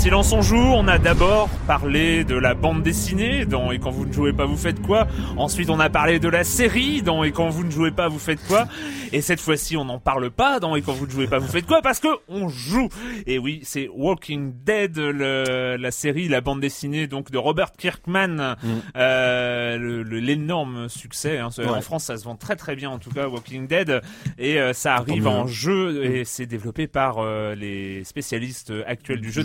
[0.04, 4.06] Silence on joue, on a d'abord parlé de la bande dessinée dans Et quand vous
[4.06, 5.08] ne jouez pas vous faites quoi?
[5.38, 8.20] Ensuite on a parlé de la série dans Et quand vous ne jouez pas vous
[8.20, 8.68] faites quoi?
[9.14, 11.48] Et cette fois-ci on n'en parle pas dans Et quand vous ne jouez pas vous
[11.48, 11.82] faites quoi?
[11.82, 12.90] Parce que on joue.
[13.28, 18.58] Et oui c'est Walking Dead, le- la série, la bande dessinée donc de Robert Kirkman.
[18.98, 21.38] Euh, le- le- l'énorme succès.
[21.40, 21.50] hein.
[21.66, 21.82] En.
[21.82, 24.02] France, ça se vend très très bien en tout cas, Walking Dead,
[24.38, 29.32] et euh, ça arrive en jeu et c'est développé par euh, les spécialistes actuels du
[29.32, 29.44] jeu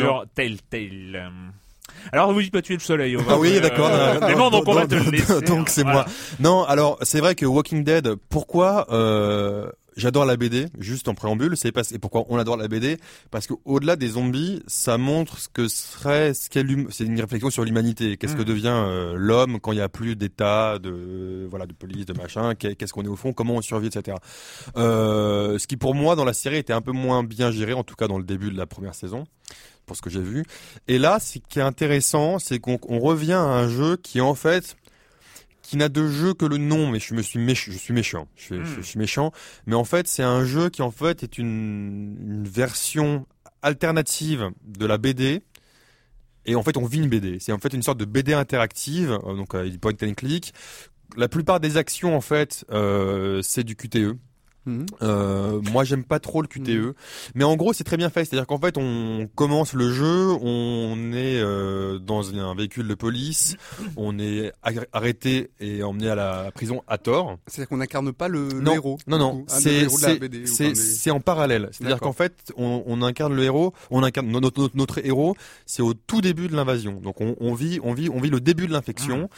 [0.00, 1.30] Jeu d'aventure Telltale.
[2.12, 3.16] Alors oui, pas tuer le soleil.
[3.16, 3.90] on va- Ah oui, euh, d'accord.
[4.26, 5.40] mais bon, donc on va te le Donc- laisser.
[5.42, 6.04] Donc c'est Voilà.
[6.04, 6.06] moi.
[6.40, 8.14] Non, alors c'est vrai que Walking Dead.
[8.28, 12.68] Pourquoi euh, J'adore la BD, juste en préambule, c'est parce et pourquoi on adore la
[12.68, 12.96] BD
[13.32, 17.50] parce que au-delà des zombies, ça montre ce que serait ce qu'est c'est une réflexion
[17.50, 18.46] sur l'humanité, qu'est-ce que Mm.
[18.46, 22.54] devient euh, l'homme quand il y a plus d'état, de voilà, de police, de machin,
[22.54, 24.16] qu'est- qu'est-ce qu'on est au fond, comment on survit, etc.
[24.76, 27.82] Euh, ce qui pour moi dans la série était un peu moins bien géré, en
[27.82, 29.24] tout cas dans le début de la première saison
[29.90, 30.44] pour ce que j'ai vu.
[30.86, 34.36] Et là, ce qui est intéressant, c'est qu'on on revient à un jeu qui en
[34.36, 34.76] fait
[35.62, 38.28] qui n'a de jeu que le nom, mais je me suis méch- je suis méchant,
[38.36, 38.64] je suis, Mm.
[38.76, 39.32] je suis méchant,
[39.66, 43.26] mais en fait c'est un jeu qui en fait est une, une version
[43.62, 45.42] alternative de la BD.
[46.46, 47.38] Et en fait, on vit une BD.
[47.40, 50.54] C'est en fait une sorte de BD interactive, euh, donc euh, point and click.
[51.16, 54.16] La plupart des actions, en fait, euh, c'est du QTE.
[54.66, 54.86] Mhm.
[55.02, 56.94] Euh, moi, j'aime pas trop le QTE,
[57.34, 58.24] mais en gros, c'est très bien fait.
[58.24, 63.56] C'est-à-dire qu'en fait, on commence le jeu, on est euh, dans un véhicule de police,
[63.96, 67.38] on est ar- arrêté et emmené à la prison à tort.
[67.46, 68.98] C'est-à-dire qu'on n'incarne pas le, héros.
[69.06, 69.44] Non, non.
[69.48, 69.58] Ah,
[70.46, 71.68] c'est c'est en parallèle.
[71.72, 75.36] C'est-à-dire qu'en fait, on, on incarne le héros, on incarne no- notre, notre, notre héros.
[75.66, 77.00] C'est au tout début de l'invasion.
[77.00, 79.30] Donc on, on vit, on vit, on vit le début de l'infection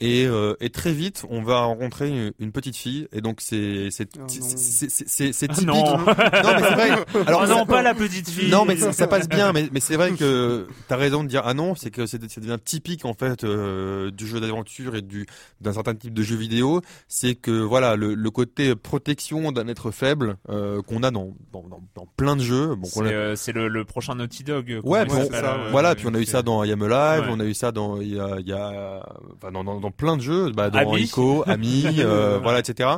[0.00, 3.88] et, euh, et très vite, on va rencontrer une, une petite fille et donc c'est
[3.90, 4.26] c'est Oh
[4.70, 5.66] c'est- Ah typique.
[5.66, 5.98] non.
[5.98, 6.14] non, mais
[6.62, 6.90] c'est vrai.
[7.26, 8.50] Alors oh non, ça- pas la petite fille.
[8.50, 11.42] non, mais ça, ça passe bien, mais, mais c'est vrai que t'as raison de dire
[11.44, 15.02] ah non, c'est que c'est ça devient typique en fait euh, du jeu d'aventure et
[15.02, 15.26] du
[15.60, 19.90] d'un certain type de jeu vidéo, c'est que voilà le, le côté protection d'un être
[19.90, 22.74] faible euh, qu'on a dans, dans, plein de jeux.
[22.74, 24.80] Bon, C'est a- euh, le, le prochain Naughty Dog.
[24.84, 27.32] Ouais, ça, voilà, puis on a eu ça dans I Am Alive, Ouais.
[27.34, 29.02] on a eu ça dans il y a, il y a
[29.36, 31.02] enfin, dans, dans, dans plein de jeux, bah, dans Ami.
[31.02, 31.84] Ico, Ami,
[32.42, 32.88] voilà, etc.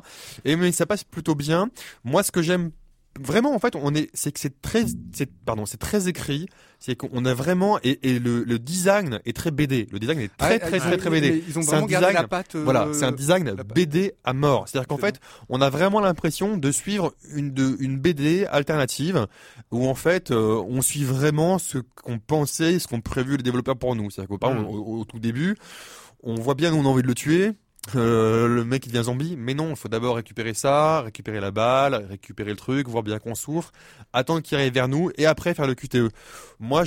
[0.45, 1.62] Et mais ça passe plutôt bien.
[2.05, 2.71] Moi, ce que j'aime
[3.21, 6.47] vraiment, en fait, on est, c'est que c'est très, c'est pardon, c'est très écrit.
[6.79, 9.87] C'est qu'on a vraiment et, et le, le design est très BD.
[9.93, 11.45] Le design est très Ah, très ils très très mais BD.
[11.47, 12.55] Ils ont C'est vraiment un gardé la patte.
[12.57, 13.55] euh, Voilà, c'est un design.
[13.75, 14.67] BD à mort.
[14.67, 19.27] C'est-à-dire qu'en C'est fait, on a vraiment l'impression de suivre une, de, une BD alternative
[19.71, 23.77] où en fait, euh, on suit vraiment ce qu'on pensait, ce qu'ont prévu les développeurs
[23.77, 24.11] pour nous.
[24.11, 24.75] C'est-à-dire qu'au par exemple, Mm.
[24.75, 25.55] au, au tout début,
[26.25, 27.53] on voit bien où on a envie de le tuer.
[27.97, 31.51] Euh, le mec il devient zombie, mais non, il faut d'abord récupérer ça, récupérer la
[31.51, 33.73] balle, récupérer le truc, voir bien qu'on souffre,
[34.13, 36.11] attendre qu'il arrive vers nous et après faire le QTE.
[36.61, 36.85] Moi,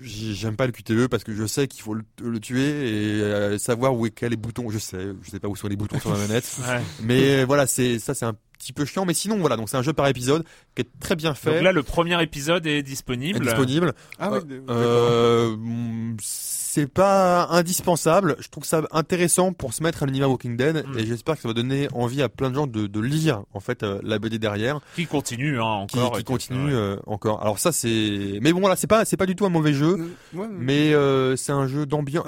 [0.00, 3.58] j'aime pas le QTE parce que je sais qu'il faut le, le tuer et euh,
[3.58, 4.70] savoir où est quel est les boutons.
[4.70, 6.56] Je sais, je sais pas où sont les boutons sur la manette.
[6.66, 6.80] Ouais.
[7.02, 9.04] Mais voilà, c'est ça, c'est un petit peu chiant.
[9.04, 10.44] Mais sinon, voilà, donc c'est un jeu par épisode
[10.74, 13.38] qui est très bien fait, Donc là, le premier épisode est disponible.
[13.38, 13.92] est disponible.
[14.18, 14.60] Ah Euh, oui.
[14.70, 15.56] Euh,
[16.80, 18.36] c'est pas indispensable.
[18.40, 20.98] Je trouve ça intéressant pour se mettre à l'univers Walking Dead Mm.
[20.98, 23.60] et j'espère que ça va donner envie à plein de gens de, de lire en
[23.60, 26.16] fait euh, la BD derrière, Qui continue hein, encore.
[26.18, 26.72] qui continue ouais.
[26.72, 27.40] euh, encore.
[27.42, 29.94] Alors ça c'est, mais bon voilà, c'est pas c'est pas du tout un mauvais jeu,
[30.34, 30.48] Ouais, ouais.
[30.58, 32.26] mais euh, c'est un jeu d'ambiance.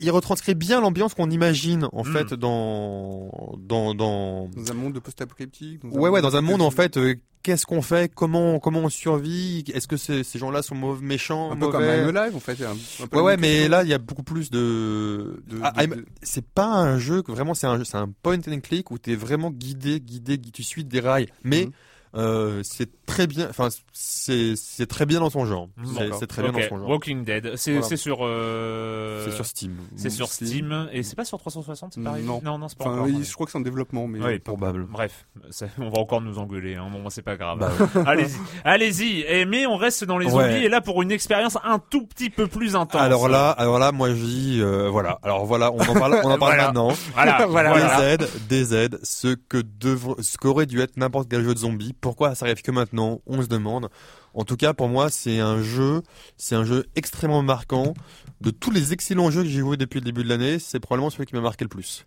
[0.00, 2.12] Il retranscrit bien l'ambiance qu'on imagine en Mm.
[2.12, 5.80] fait dans dans dans Dans un monde de post-apocalyptique.
[5.84, 9.64] Ouais, ouais, dans un monde en fait, euh, qu'est-ce qu'on fait, comment, comment on survit,
[9.74, 12.02] est-ce que ces ces gens-là sont mauvais, méchants, Un peu comme mauvais?
[12.08, 12.62] I'm Alive en fait.
[12.64, 12.72] un-
[13.02, 13.70] un peu Ouais, ouais, mais question.
[13.70, 15.42] là, il y a beaucoup plus de.
[15.48, 18.60] De- Ah, de- C'est pas un jeu que vraiment, c'est un, c'est un point and
[18.62, 21.26] click où t'es vraiment guidé, guidé, gui- tu suis des rails.
[21.42, 21.72] Mais Mhm.
[22.14, 25.68] Euh, c'est très bien, enfin, c'est c'est très bien dans son genre.
[25.76, 26.12] Mhm.
[26.18, 26.88] C'est- très bien dans son genre.
[26.88, 27.52] Walking Dead.
[27.56, 27.86] C'est Voilà.
[27.86, 28.18] c'est sur.
[28.22, 29.76] euh, C'est sur Steam.
[29.96, 30.48] C'est sur Steam.
[30.48, 32.24] Steam et c'est pas sur 360, c'est pareil.
[32.24, 32.40] Non.
[32.44, 33.06] non, non, c'est pas Enfin, encore.
[33.06, 33.24] oui, ouais.
[33.24, 34.20] je crois que c'est en développement, mais.
[34.20, 34.86] Oui, Probable.
[34.90, 36.74] Bref, ça- on va encore nous engueuler.
[36.76, 36.88] Hein.
[36.92, 37.58] Bon, c'est pas grave.
[37.58, 37.70] Bah
[38.06, 39.20] allez-y, allez-y.
[39.28, 40.32] Et mais on reste dans les Ouais.
[40.52, 43.00] zombies et là pour une expérience un tout petit peu plus intense.
[43.00, 45.18] Alors là, alors là, moi je dis, euh, voilà.
[45.22, 46.66] Alors voilà, on en parle, on en parle Voilà.
[46.66, 46.92] maintenant.
[47.14, 48.16] voilà, voilà.
[48.16, 51.92] DZ, DZ, ce que devra, ce qu'aurait dû être n'importe quel jeu de zombies.
[52.00, 53.88] Pourquoi ça arrive que maintenant On se demande.
[54.34, 56.02] En tout cas, pour moi, c'est un jeu,
[56.36, 57.94] c'est un jeu extrêmement marquant.
[58.40, 61.10] De tous les excellents jeux que j'ai joués depuis le début de l'année, c'est probablement
[61.10, 62.06] celui qui m'a marqué le plus.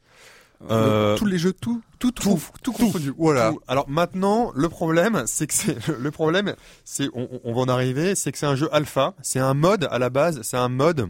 [0.70, 3.14] Euh, tous les jeux, tout, tout, tout, tout, confondu.
[3.18, 3.54] Voilà.
[3.68, 8.16] Alors maintenant, le problème, c'est que c'est le problème, c'est on, on va en arriver,
[8.16, 9.16] c'est que c'est un jeu alpha.
[9.22, 11.10] C'est un mode à la base, c'est un mode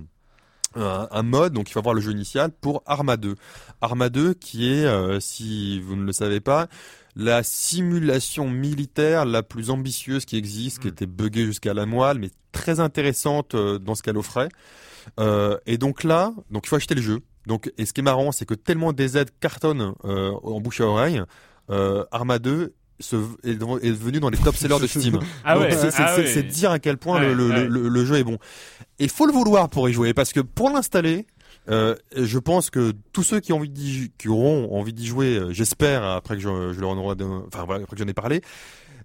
[0.76, 3.36] un, un mode, donc il faut avoir le jeu initial pour Arma 2.
[3.82, 6.67] Arma 2 qui est, euh, si vous ne le savez pas,
[7.15, 10.91] la simulation militaire la plus ambitieuse qui existe, qui Mm.
[10.91, 14.49] était buggée jusqu'à la moelle, mais très intéressante euh, dans ce qu'elle offrait.
[15.19, 17.19] Euh, et donc là, donc il faut acheter le jeu.
[17.47, 20.86] Donc, et ce qui est marrant, c'est que tellement DZ cartonne euh, en bouche à
[20.86, 21.22] oreille,
[21.69, 23.56] euh, Arma 2 se, est, est
[23.91, 25.20] devenu dans les top sellers de Steam.
[25.43, 26.43] Ah ouais, c'est ah ouais.
[26.43, 27.68] dire à quel point le, Ouais, le- ouais.
[27.68, 28.38] le- le jeu est bon.
[28.99, 31.26] Et faut le vouloir pour y jouer, parce que pour l'installer,
[31.70, 35.52] euh, je pense que tous ceux qui ont envie qui auront envie d'y jouer, euh,
[35.54, 38.14] j'espère après que je, je leur en aurai, don- enfin voilà, après que j'en ai
[38.14, 38.41] parlé,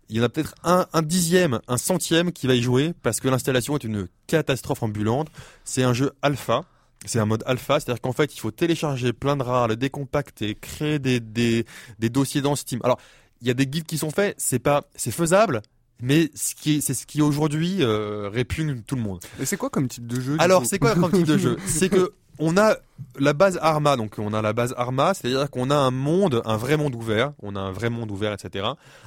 [0.09, 3.19] il y en a peut-être un, un dixième, un centième qui va y jouer parce
[3.21, 5.29] que l'installation est une catastrophe ambulante.
[5.65, 6.63] C'est un jeu alpha.
[7.05, 10.55] C'est un mode alpha, c'est-à-dire qu'en fait, il faut télécharger plein de rares, le décompacter,
[10.55, 11.65] créer des, des,
[11.99, 12.81] des dossiers dans Steam.
[12.85, 12.99] Alors,
[13.41, 15.63] il y a des guides qui sont faits, c'est pas, c'est faisable,
[16.01, 19.21] mais ce qui est, c'est ce qui aujourd'hui euh, répugne tout le monde.
[19.41, 21.57] Et c'est quoi comme type de jeu Alors, c'est quoi comme type de jeu?
[21.67, 22.77] C'est que on a
[23.19, 26.59] la base Arma, donc on a la base Arma, c'est-à-dire qu'on a un monde, un
[26.59, 28.67] vrai monde ouvert, on a un vrai monde ouvert, etc.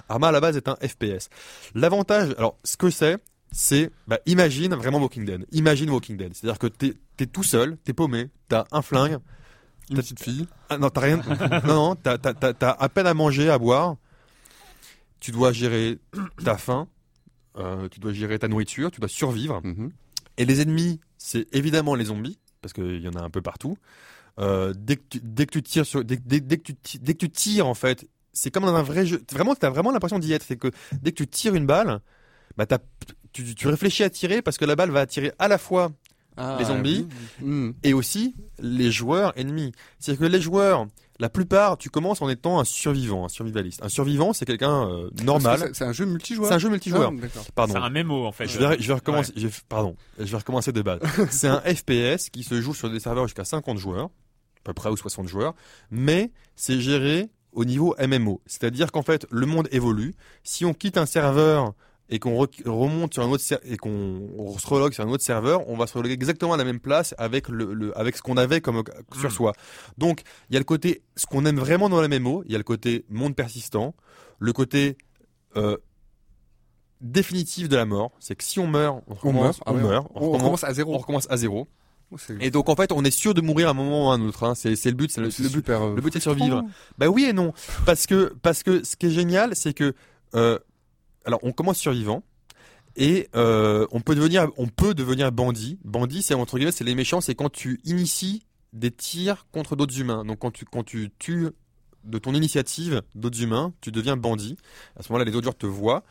[0.09, 1.29] Arma à la base est un FPS.
[1.75, 3.17] L'avantage, alors ce que c'est,
[3.51, 5.45] c'est, bah, imagine vraiment Walking Dead.
[5.51, 9.17] Imagine Walking Dead, c'est-à-dire que t'es es tout seul, t'es paumé, t'as un flingue,
[9.91, 10.47] Une petite fille.
[10.69, 11.17] ah, non, t'as rien.
[11.65, 13.95] non, non, t'as, t'as, t'as, t'as à peine à manger, à boire.
[15.19, 15.99] Tu dois gérer
[16.43, 16.87] ta faim.
[17.57, 18.91] euh, tu dois gérer ta nourriture.
[18.91, 19.61] Tu dois survivre.
[19.63, 19.91] Mhm.
[20.37, 23.77] Et les ennemis, c'est évidemment les zombies, parce qu'il y en a un peu partout.
[24.39, 26.99] Euh, dès, que tu, dès que tu tires sur, dès, dès- dès que tu, ti-
[26.99, 29.21] dès que tu tires en fait, c'est comme dans un vrai jeu.
[29.33, 30.43] Vraiment, t'as vraiment l'impression d'y être.
[30.43, 31.99] C'est que dès que tu tires une balle,
[32.55, 32.65] bah
[33.33, 35.91] tu, tu réfléchis à tirer parce que la balle va attirer à la fois
[36.37, 37.05] Ah, Les zombies.
[37.41, 37.73] mhm.
[37.83, 39.73] et aussi les joueurs ennemis.
[39.99, 40.87] C'est-à-dire que les joueurs,
[41.19, 43.83] la plupart, tu commences en étant un survivant, un survivaliste.
[43.83, 45.69] Un survivant, c'est quelqu'un euh, normal.
[45.73, 46.47] c'est- un jeu multijoueur.
[46.47, 47.11] C'est un jeu multijoueur.
[47.13, 47.39] Ah.
[47.55, 47.73] Pardon.
[47.73, 48.47] C'est un mémo en fait.
[48.47, 49.33] Je vais, je vais recommencer.
[49.35, 49.95] je vais- pardon.
[50.17, 50.99] Je vais recommencer de base.
[51.29, 54.89] c'est un FPS qui se joue sur des serveurs jusqu'à 50 joueurs, à peu près
[54.89, 55.55] ou 60 joueurs,
[55.91, 58.41] mais c'est géré au niveau MMO.
[58.45, 60.13] C'est-à-dire qu'en fait, le monde évolue.
[60.43, 61.73] Si on quitte un serveur
[62.09, 65.23] et qu'on re- remonte sur un autre et qu'on on se relogue sur un autre
[65.23, 68.21] serveur, on va se reloguer exactement à la même place avec le, le- avec ce
[68.21, 68.83] qu'on avait comme
[69.17, 69.33] sur Mm.
[69.33, 69.53] soi.
[69.97, 72.55] Donc, il y a le côté ce qu'on aime vraiment dans la MMO, il y
[72.55, 73.93] a le côté monde persistant,
[74.39, 74.97] le côté
[75.55, 75.77] euh,
[77.01, 79.61] définitif de la mort, c'est que si on meurt, on On recommence, meurt.
[79.65, 80.93] Ah on meurt, On, on recommence, recommence à zéro.
[80.93, 81.67] on recommence à zéro.
[82.11, 84.15] Oh, Et donc en fait, on est sûr de mourir à un moment ou à
[84.15, 84.43] un autre.
[84.43, 84.55] Hein.
[84.55, 85.69] C'est le but, c'est le, le but.
[85.69, 86.57] euh, Le but c'est de survivre.
[86.57, 86.69] frustrant.
[86.97, 87.53] Bah oui et non,
[87.85, 89.93] parce que parce que ce qui est génial, c'est que
[90.33, 90.57] euh,
[91.25, 92.23] alors on commence survivant
[92.95, 95.79] et euh, on peut devenir on peut devenir bandit.
[95.83, 98.43] Bandit, c'est entre guillemets, c'est les méchants, c'est quand tu inities
[98.73, 100.25] des tirs contre d'autres humains.
[100.25, 101.49] Donc quand tu quand tu tues
[102.03, 104.57] de ton initiative d'autres humains, tu deviens bandit.
[104.97, 106.03] À ce moment-là, les autres joueurs te voient.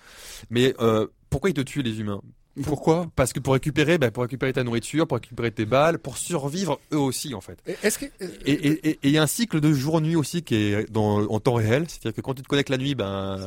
[0.51, 2.21] Mais euh, pourquoi ils te tuent les humains?
[2.65, 6.17] Pourquoi Parce que pour récupérer, bah, pour récupérer ta nourriture, pour récupérer tes balles, pour
[6.19, 7.59] survivre eux aussi en fait.
[7.67, 8.07] Et Est-ce que
[8.45, 11.21] Et et- et- et il y a un cycle de jour-nuit aussi qui est dans,
[11.27, 11.85] en temps réel.
[11.89, 13.39] C'est-à-dire que quand tu te connectes la nuit, ben,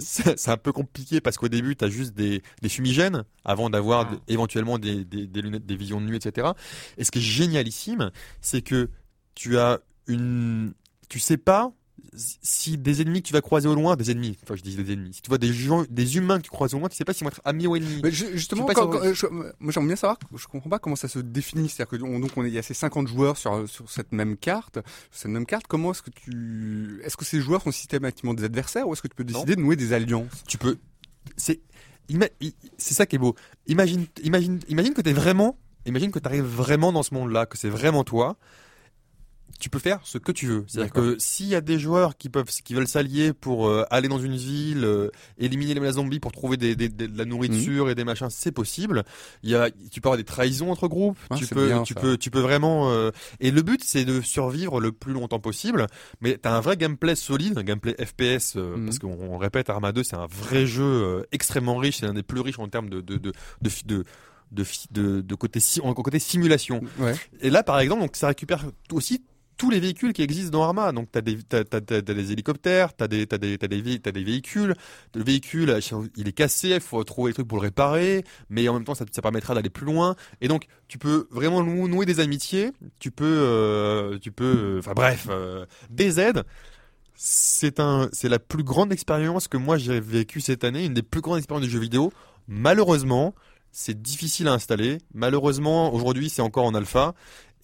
[0.00, 4.08] C'est un peu compliqué parce qu'au début, tu as juste des, des fumigènes avant d'avoir
[4.12, 4.16] Ah.
[4.28, 6.48] éventuellement des, des, des lunettes, des visions de nuit, etc.
[6.98, 8.10] Et ce qui est génialissime,
[8.40, 8.88] c'est que
[9.34, 10.72] tu as une,
[11.08, 11.72] tu sais pas
[12.14, 14.92] si des ennemis que tu vas croiser au loin, des ennemis, enfin je dis des
[14.92, 17.04] ennemis, si tu vois des gens, des humains que tu croises au loin, tu sais
[17.04, 18.00] pas s'ils vont être amis ou ennemis.
[18.02, 20.96] Mais ju- justement, quand- quand- euh, je- moi j'aimerais bien savoir, je comprends pas comment
[20.96, 21.68] ça se définit.
[21.68, 24.12] C'est-à-dire que on- donc on est, il y a ces 50 joueurs sur sur cette
[24.12, 24.78] même carte,
[25.10, 25.66] cette même carte.
[25.68, 29.08] Comment est-ce que tu, est-ce que ces joueurs sont systématiquement des adversaires ou est-ce que
[29.08, 30.44] tu peux décider de nouer des alliances?
[30.48, 30.78] Tu peux
[31.36, 31.60] c'est
[32.76, 33.36] c'est ça qui est beau
[33.66, 37.30] imagine imagine imagine que tu es vraiment imagine que tu arrives vraiment dans ce monde
[37.30, 38.36] là que c'est vraiment toi
[39.58, 40.64] tu peux faire ce que tu veux.
[40.68, 44.08] C'est-à-dire que s'il y a des joueurs qui peuvent, qui veulent s'allier pour euh, aller
[44.08, 47.24] dans une ville, euh, éliminer les menaces zombies pour trouver des, des- des- de la
[47.24, 49.04] nourriture et des machins, c'est possible.
[49.42, 51.18] Il y a, tu peux avoir des trahisons entre groupes.
[51.36, 52.00] Tu peux, bien, tu ça.
[52.00, 52.90] peux, tu peux vraiment.
[52.90, 55.86] euh, Et le but, c'est de survivre le plus longtemps possible.
[56.20, 58.84] Mais t'as un vrai gameplay solide, un gameplay FPS, Mhm.
[58.86, 61.98] parce qu'on on répète, Arma 2, c'est un vrai jeu extrêmement riche.
[62.00, 63.32] C'est l'un des plus riches en termes de de de
[63.62, 64.04] de, de
[64.52, 66.80] de, de, de côté, en côté simulation.
[66.98, 67.14] Ouais.
[67.40, 69.22] Et là, par exemple, donc ça récupère aussi
[69.60, 70.90] tous les véhicules qui existent dans Arma.
[70.90, 74.74] Donc des t'as, t'as, t'as, t'as des hélicoptères, des t'as des des, t'as des véhicules.
[75.14, 75.78] Le véhicule,
[76.16, 78.94] il est cassé, il faut trouver des trucs pour le réparer, mais en même temps
[78.94, 80.16] ça, ça permettra d'aller plus loin.
[80.40, 82.72] Et donc tu peux vraiment nou- nouer des amitiés.
[83.00, 86.42] Tu peux euh, tu peux euh, enfin bref euh, DZ.
[87.14, 91.02] C'est un c'est la plus grande expérience que moi j'ai vécue cette année, une des
[91.02, 92.12] plus grandes expériences de jeux vidéo.
[92.48, 93.34] Malheureusement,
[93.72, 94.98] c'est difficile à installer.
[95.14, 97.14] Malheureusement, aujourd'hui, c'est encore en alpha.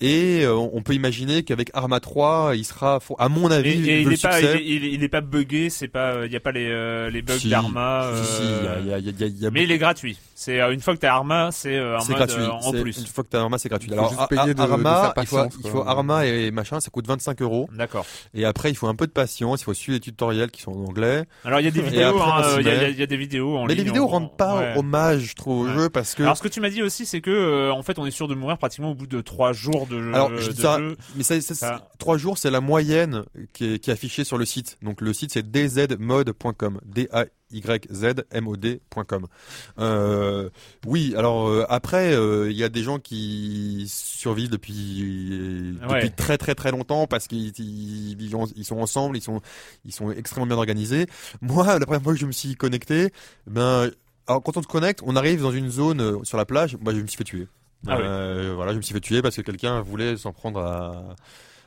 [0.03, 4.07] Et euh, on peut imaginer qu'avec Arma 3, il sera, à mon avis, et il
[4.09, 6.41] le est pas, succès- il, est- il est pas buggé, c'est pas, il y a
[6.41, 8.11] pas les, euh, les bugs Si, d'Arma.
[8.23, 9.27] si, si, euh, il y a- il y a- il y a- il y a-
[9.29, 10.19] il y a Mais il est gratuit.
[10.35, 12.43] C'est euh, une fois que t'as Arma, c'est euh, gratuit.
[12.43, 12.99] euh, en plus.
[12.99, 13.89] Une fois que t'as Arma, c'est gratuit.
[13.91, 17.07] Il faut Alors, juste payer de Arma, il faut, il Arma et machin, ça coûte
[17.07, 17.71] 25 euros.
[17.73, 18.05] D'accord.
[18.35, 20.73] Et après, il faut un peu de patience, il faut suivre les tutoriels qui sont
[20.73, 21.25] en anglais.
[21.43, 22.77] Alors il y a des vidéos, après, hein, euh, il y, a- met.
[22.77, 23.85] il y a- il y a des vidéos en Mais ligne.
[23.85, 24.75] les vidéos on- rendent pas ouais.
[24.77, 25.75] hommage, je trouve, au Ouais.
[25.75, 26.23] jeu parce que.
[26.23, 28.29] Alors ce que tu m'as dit aussi, c'est que euh, en fait on est sûr
[28.29, 30.97] de mourir pratiquement au bout de trois jours de, Alors, de je dis ça, jeu.
[31.17, 34.79] mais ça, ça- jours, c'est la moyenne qui est, qui est affichée sur le site.
[34.83, 37.63] Donc le site c'est dzmod.com, d a y
[37.93, 39.27] z m o d.com.
[39.79, 40.51] Euh,
[40.87, 45.95] oui, alors euh, après, euh, il y a des gens qui survivent depuis Ouais.
[46.03, 48.17] depuis très très très longtemps parce qu'ils ils,
[48.57, 49.41] ils sont ensemble, ils sont
[49.85, 51.07] ils sont extrêmement bien organisés.
[51.41, 53.11] Moi, la première fois que je me suis connecté,
[53.47, 53.91] ben
[54.27, 56.77] alors quand on se connecte, on arrive dans une zone euh, sur la plage.
[56.81, 57.47] Moi, je me suis fait tuer.
[57.89, 57.99] Ah.
[57.99, 61.17] Euh, Voilà, je me suis fait tuer parce que quelqu'un voulait s'en prendre à.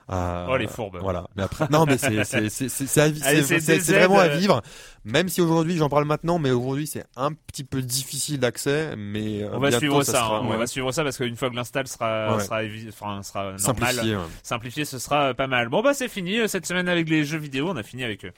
[0.09, 0.97] À- Oh, les fourbes.
[1.01, 1.27] Voilà.
[1.35, 4.61] Mais après, non, mais c'est c'est c'est c'est vraiment à euh, vivre.
[5.05, 8.95] Même si aujourd'hui j'en parle maintenant, mais aujourd'hui c'est un petit peu difficile d'accès.
[8.97, 11.49] Mais euh, On va suivre ça, sera, hein, on va suivre ça parce qu'une fois
[11.49, 12.43] que l'install sera, Ouais.
[12.43, 14.15] sera, enfin, sera normal, simplifié.
[14.17, 14.21] ouais.
[14.43, 15.69] simplifié, ce sera pas mal.
[15.69, 17.69] Bon bah c'est fini euh, cette semaine avec les jeux vidéo.
[17.69, 18.31] On a fini avec euh,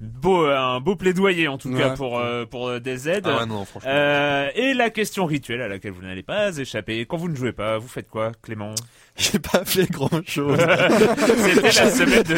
[0.00, 3.20] beau, euh, un beau plaidoyer en tout cas pour euh, pour euh, DZ.
[3.24, 3.88] Ah ouais, non, franchement.
[3.90, 7.06] Euh, et la question rituelle à laquelle vous n'allez pas échapper.
[7.06, 8.74] Quand vous ne jouez pas, vous faites quoi, Clément?
[9.18, 10.56] J'ai pas fait grand chose.
[11.18, 12.36] C'était la semaine de.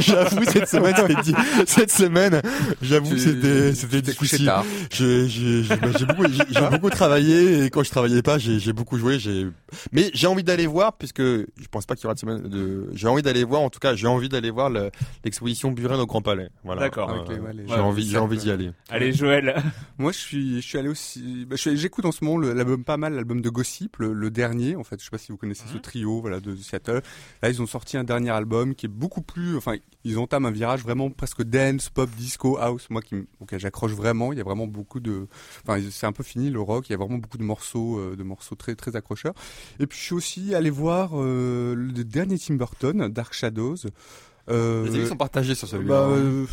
[0.00, 0.94] j'avoue cette semaine,
[1.24, 2.42] c'était cette semaine,
[2.82, 4.52] j'avoue c'était c'était difficile.
[4.92, 8.58] J'ai j'ai j'ai bah, j'ai beaucoup j'ai beaucoup travaillé et quand je travaillais pas, j'ai
[8.58, 9.18] j'ai beaucoup joué.
[9.18, 9.46] J'ai
[9.92, 12.90] mais j'ai envie d'aller voir puisque je pense pas qu'il y aura de semaine de.
[12.92, 13.62] J'ai envie d'aller voir.
[13.62, 14.90] En tout cas, j'ai envie d'aller voir le-
[15.24, 16.48] l'exposition Buren au Grand Palais.
[16.64, 16.82] Voilà.
[16.82, 17.08] D'accord.
[17.28, 18.70] Ouais, les- j'ai ouais, envie j'ai envie d'y aller.
[18.90, 19.54] Allez Joël.
[19.98, 21.46] Moi, je suis, je suis allé aussi.
[21.48, 24.76] Bah, J'écoute en ce moment l'album pas mal, l'album de Gossip, le, le dernier.
[24.76, 27.02] En fait, je sais pas si vous connaissez ce trio, voilà, de Seattle.
[27.42, 29.56] Là, ils ont sorti un dernier album qui est beaucoup plus.
[29.56, 32.88] Enfin, ils entament un virage vraiment presque dance, pop, disco, house.
[32.90, 34.32] Moi, qui, auquel j'accroche vraiment.
[34.32, 35.28] Il y a vraiment beaucoup de.
[35.64, 36.88] Enfin, c'est un peu fini le rock.
[36.88, 39.34] Il y a vraiment beaucoup de morceaux, euh, de morceaux très très accrocheurs.
[39.78, 43.76] Et puis, je suis aussi allé voir euh, le dernier Tim Burton, Dark Shadows.
[44.48, 46.08] Euh, Les avis sont partagés sur celui-là.
[46.08, 46.46] bah, euh,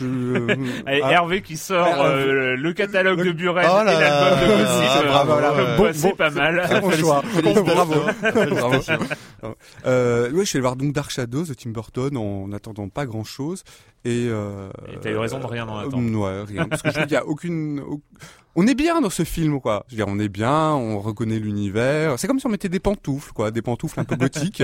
[0.00, 4.00] je, Allez, ah, Hervé qui sort Ah, euh, le catalogue de Buren Oh là et
[4.00, 4.84] l'album de Gossip.
[4.88, 5.32] ah, Euh, bravo,
[5.76, 6.80] bon, Bon, c'est bon, pas mal.
[6.82, 7.22] Bon choix.
[7.64, 7.94] Bravo.
[9.86, 13.06] Euh, ouais, je suis allé voir donc Dark Shadows de Tim Burton en attendant pas
[13.06, 13.62] grand chose.
[14.04, 14.68] Et euh,
[15.02, 16.18] t'as eu raison de rien en euh, attendre.
[16.18, 16.66] ouais, rien.
[16.68, 17.80] Parce que je y a aucune.
[17.80, 18.00] au-
[18.54, 19.84] On est bien dans ce film, quoi.
[19.88, 22.18] Je veux dire, on est bien, on reconnaît l'univers.
[22.18, 24.62] C'est comme si on mettait des pantoufles, quoi, des pantoufles un peu gothiques.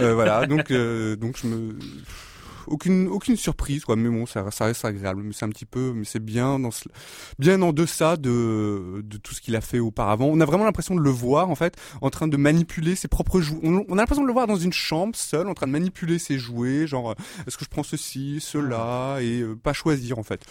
[0.00, 0.46] Euh, voilà.
[0.46, 1.74] Donc, euh, donc je me
[2.66, 3.96] aucune aucune surprise quoi.
[3.96, 5.22] Mais bon ça, ça reste agréable.
[5.24, 6.88] Mais c'est un petit peu mais c'est bien dans ce-
[7.38, 10.26] bien en deçà de de tout ce qu'il a fait auparavant.
[10.26, 13.40] On a vraiment l'impression de le voir en fait en train de manipuler ses propres
[13.40, 15.72] jouets on, on a l'impression de le voir dans une chambre seul en train de
[15.72, 17.14] manipuler ses jouets genre euh,
[17.46, 20.44] est-ce que je prends ceci cela et euh, pas choisir en fait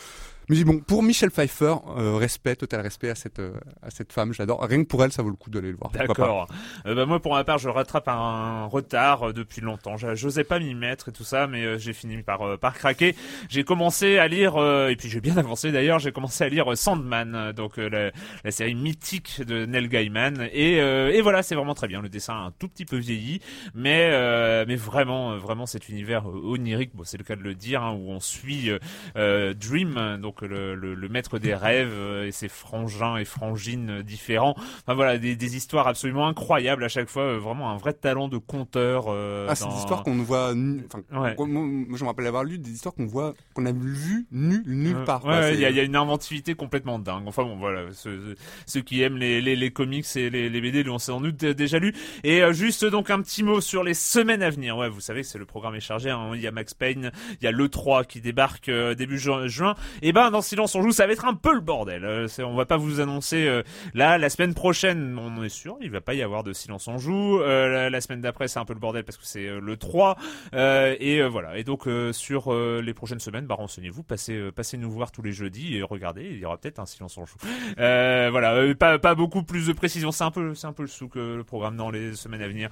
[0.52, 4.34] mais bon pour Michel Pfeiffer euh, respect total respect à cette euh, à cette femme
[4.34, 5.92] j'adore rien que pour elle ça vaut le coup d'aller le voir.
[5.92, 6.48] D'accord.
[6.86, 9.96] Euh, bah, moi, pour ma part, je rattrape un retard euh, depuis longtemps.
[9.98, 13.16] J'osais pas m'y mettre et tout ça, mais euh, j'ai fini par par craquer.
[13.50, 14.58] J'ai commencé à lire,
[14.90, 16.00] et puis j'ai bien avancé d'ailleurs.
[16.00, 18.12] J'ai commencé à lire Sandman, donc la,
[18.44, 22.02] la série mythique de Neil Gaiman, et et voilà, c'est vraiment très bien.
[22.02, 23.42] Le dessin a un tout petit peu vieilli,
[23.74, 27.94] mais mais vraiment, vraiment cet univers onirique, bon, c'est le cas de le dire, hein,
[27.94, 28.70] où on suit
[29.16, 34.56] Dream, euh, le, le, le maître des rêves euh, et ses frangins et frangines différents.
[34.58, 38.28] Enfin voilà, des, des histoires absolument incroyables à chaque fois, euh, vraiment un vrai talent
[38.28, 39.06] de conteur.
[39.10, 40.54] euh, Ah, c'est dans- des histoires qu'on ne voit,
[40.86, 41.36] enfin, Ouais.
[41.38, 44.64] moi, moi, je me rappelle avoir lu des histoires qu'on voit, qu'on a vu nulle,
[44.66, 45.24] nulle Euh, part.
[45.26, 45.40] ouais, quoi.
[45.42, 47.24] ouais, il y, a- il y a une inventivité complètement dingue.
[47.28, 48.36] Enfin bon, voilà, ceux,
[48.66, 51.54] ceux qui aiment les, les, les comics et les, les BD l'ont sans doute d-
[51.54, 51.94] déjà lu.
[52.24, 54.78] Et euh, juste donc un petit mot sur les semaines à venir.
[54.78, 56.10] Ouais, vous savez c'est le programme est chargé.
[56.10, 56.32] hein.
[56.34, 59.48] Il y a Max Payne, il y a le 3 qui débarque euh, début ju-
[59.50, 59.76] juin.
[60.02, 62.04] Et ben dans Silence on joue, ça va être un peu le bordel.
[62.06, 63.64] Euh, on va pas vous annoncer euh,
[63.94, 66.98] là la semaine prochaine, on est sûr, il va pas y avoir de Silence on
[66.98, 67.40] joue.
[67.42, 69.78] Euh, la, la semaine d'après, c'est un peu le bordel parce que c'est euh, le
[69.78, 70.18] 3
[70.54, 71.58] euh, et voilà.
[71.58, 75.78] Et donc sur les prochaines semaines, bah renseignez-vous, passez passez nous voir tous les jeudis
[75.78, 77.38] et regardez, il y aura peut-être un silence en joue.
[77.78, 81.08] Voilà, pas pas beaucoup plus de précision, c'est un peu c'est un peu le sou
[81.08, 82.70] que le programme dans les semaines à venir.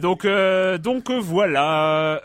[0.00, 0.26] Donc
[0.82, 2.20] donc voilà.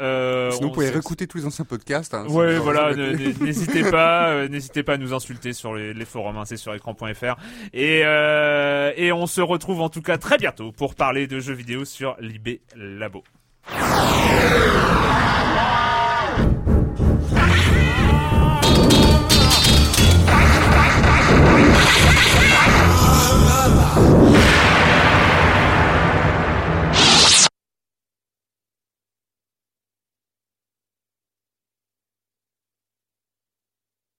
[0.51, 2.13] Sinon, on- vous pouvez réécouter tous les anciens podcasts.
[2.13, 2.93] Hein, Ouais, voilà,
[3.41, 7.35] n'hésitez pas, n'hésitez pas à nous insulter sur les, forums, hein, c'est sur écran.fr.
[7.75, 11.83] Euh, et, on se retrouve en tout cas très bientôt pour parler de jeux vidéo
[11.83, 13.23] sur l'IB Labo.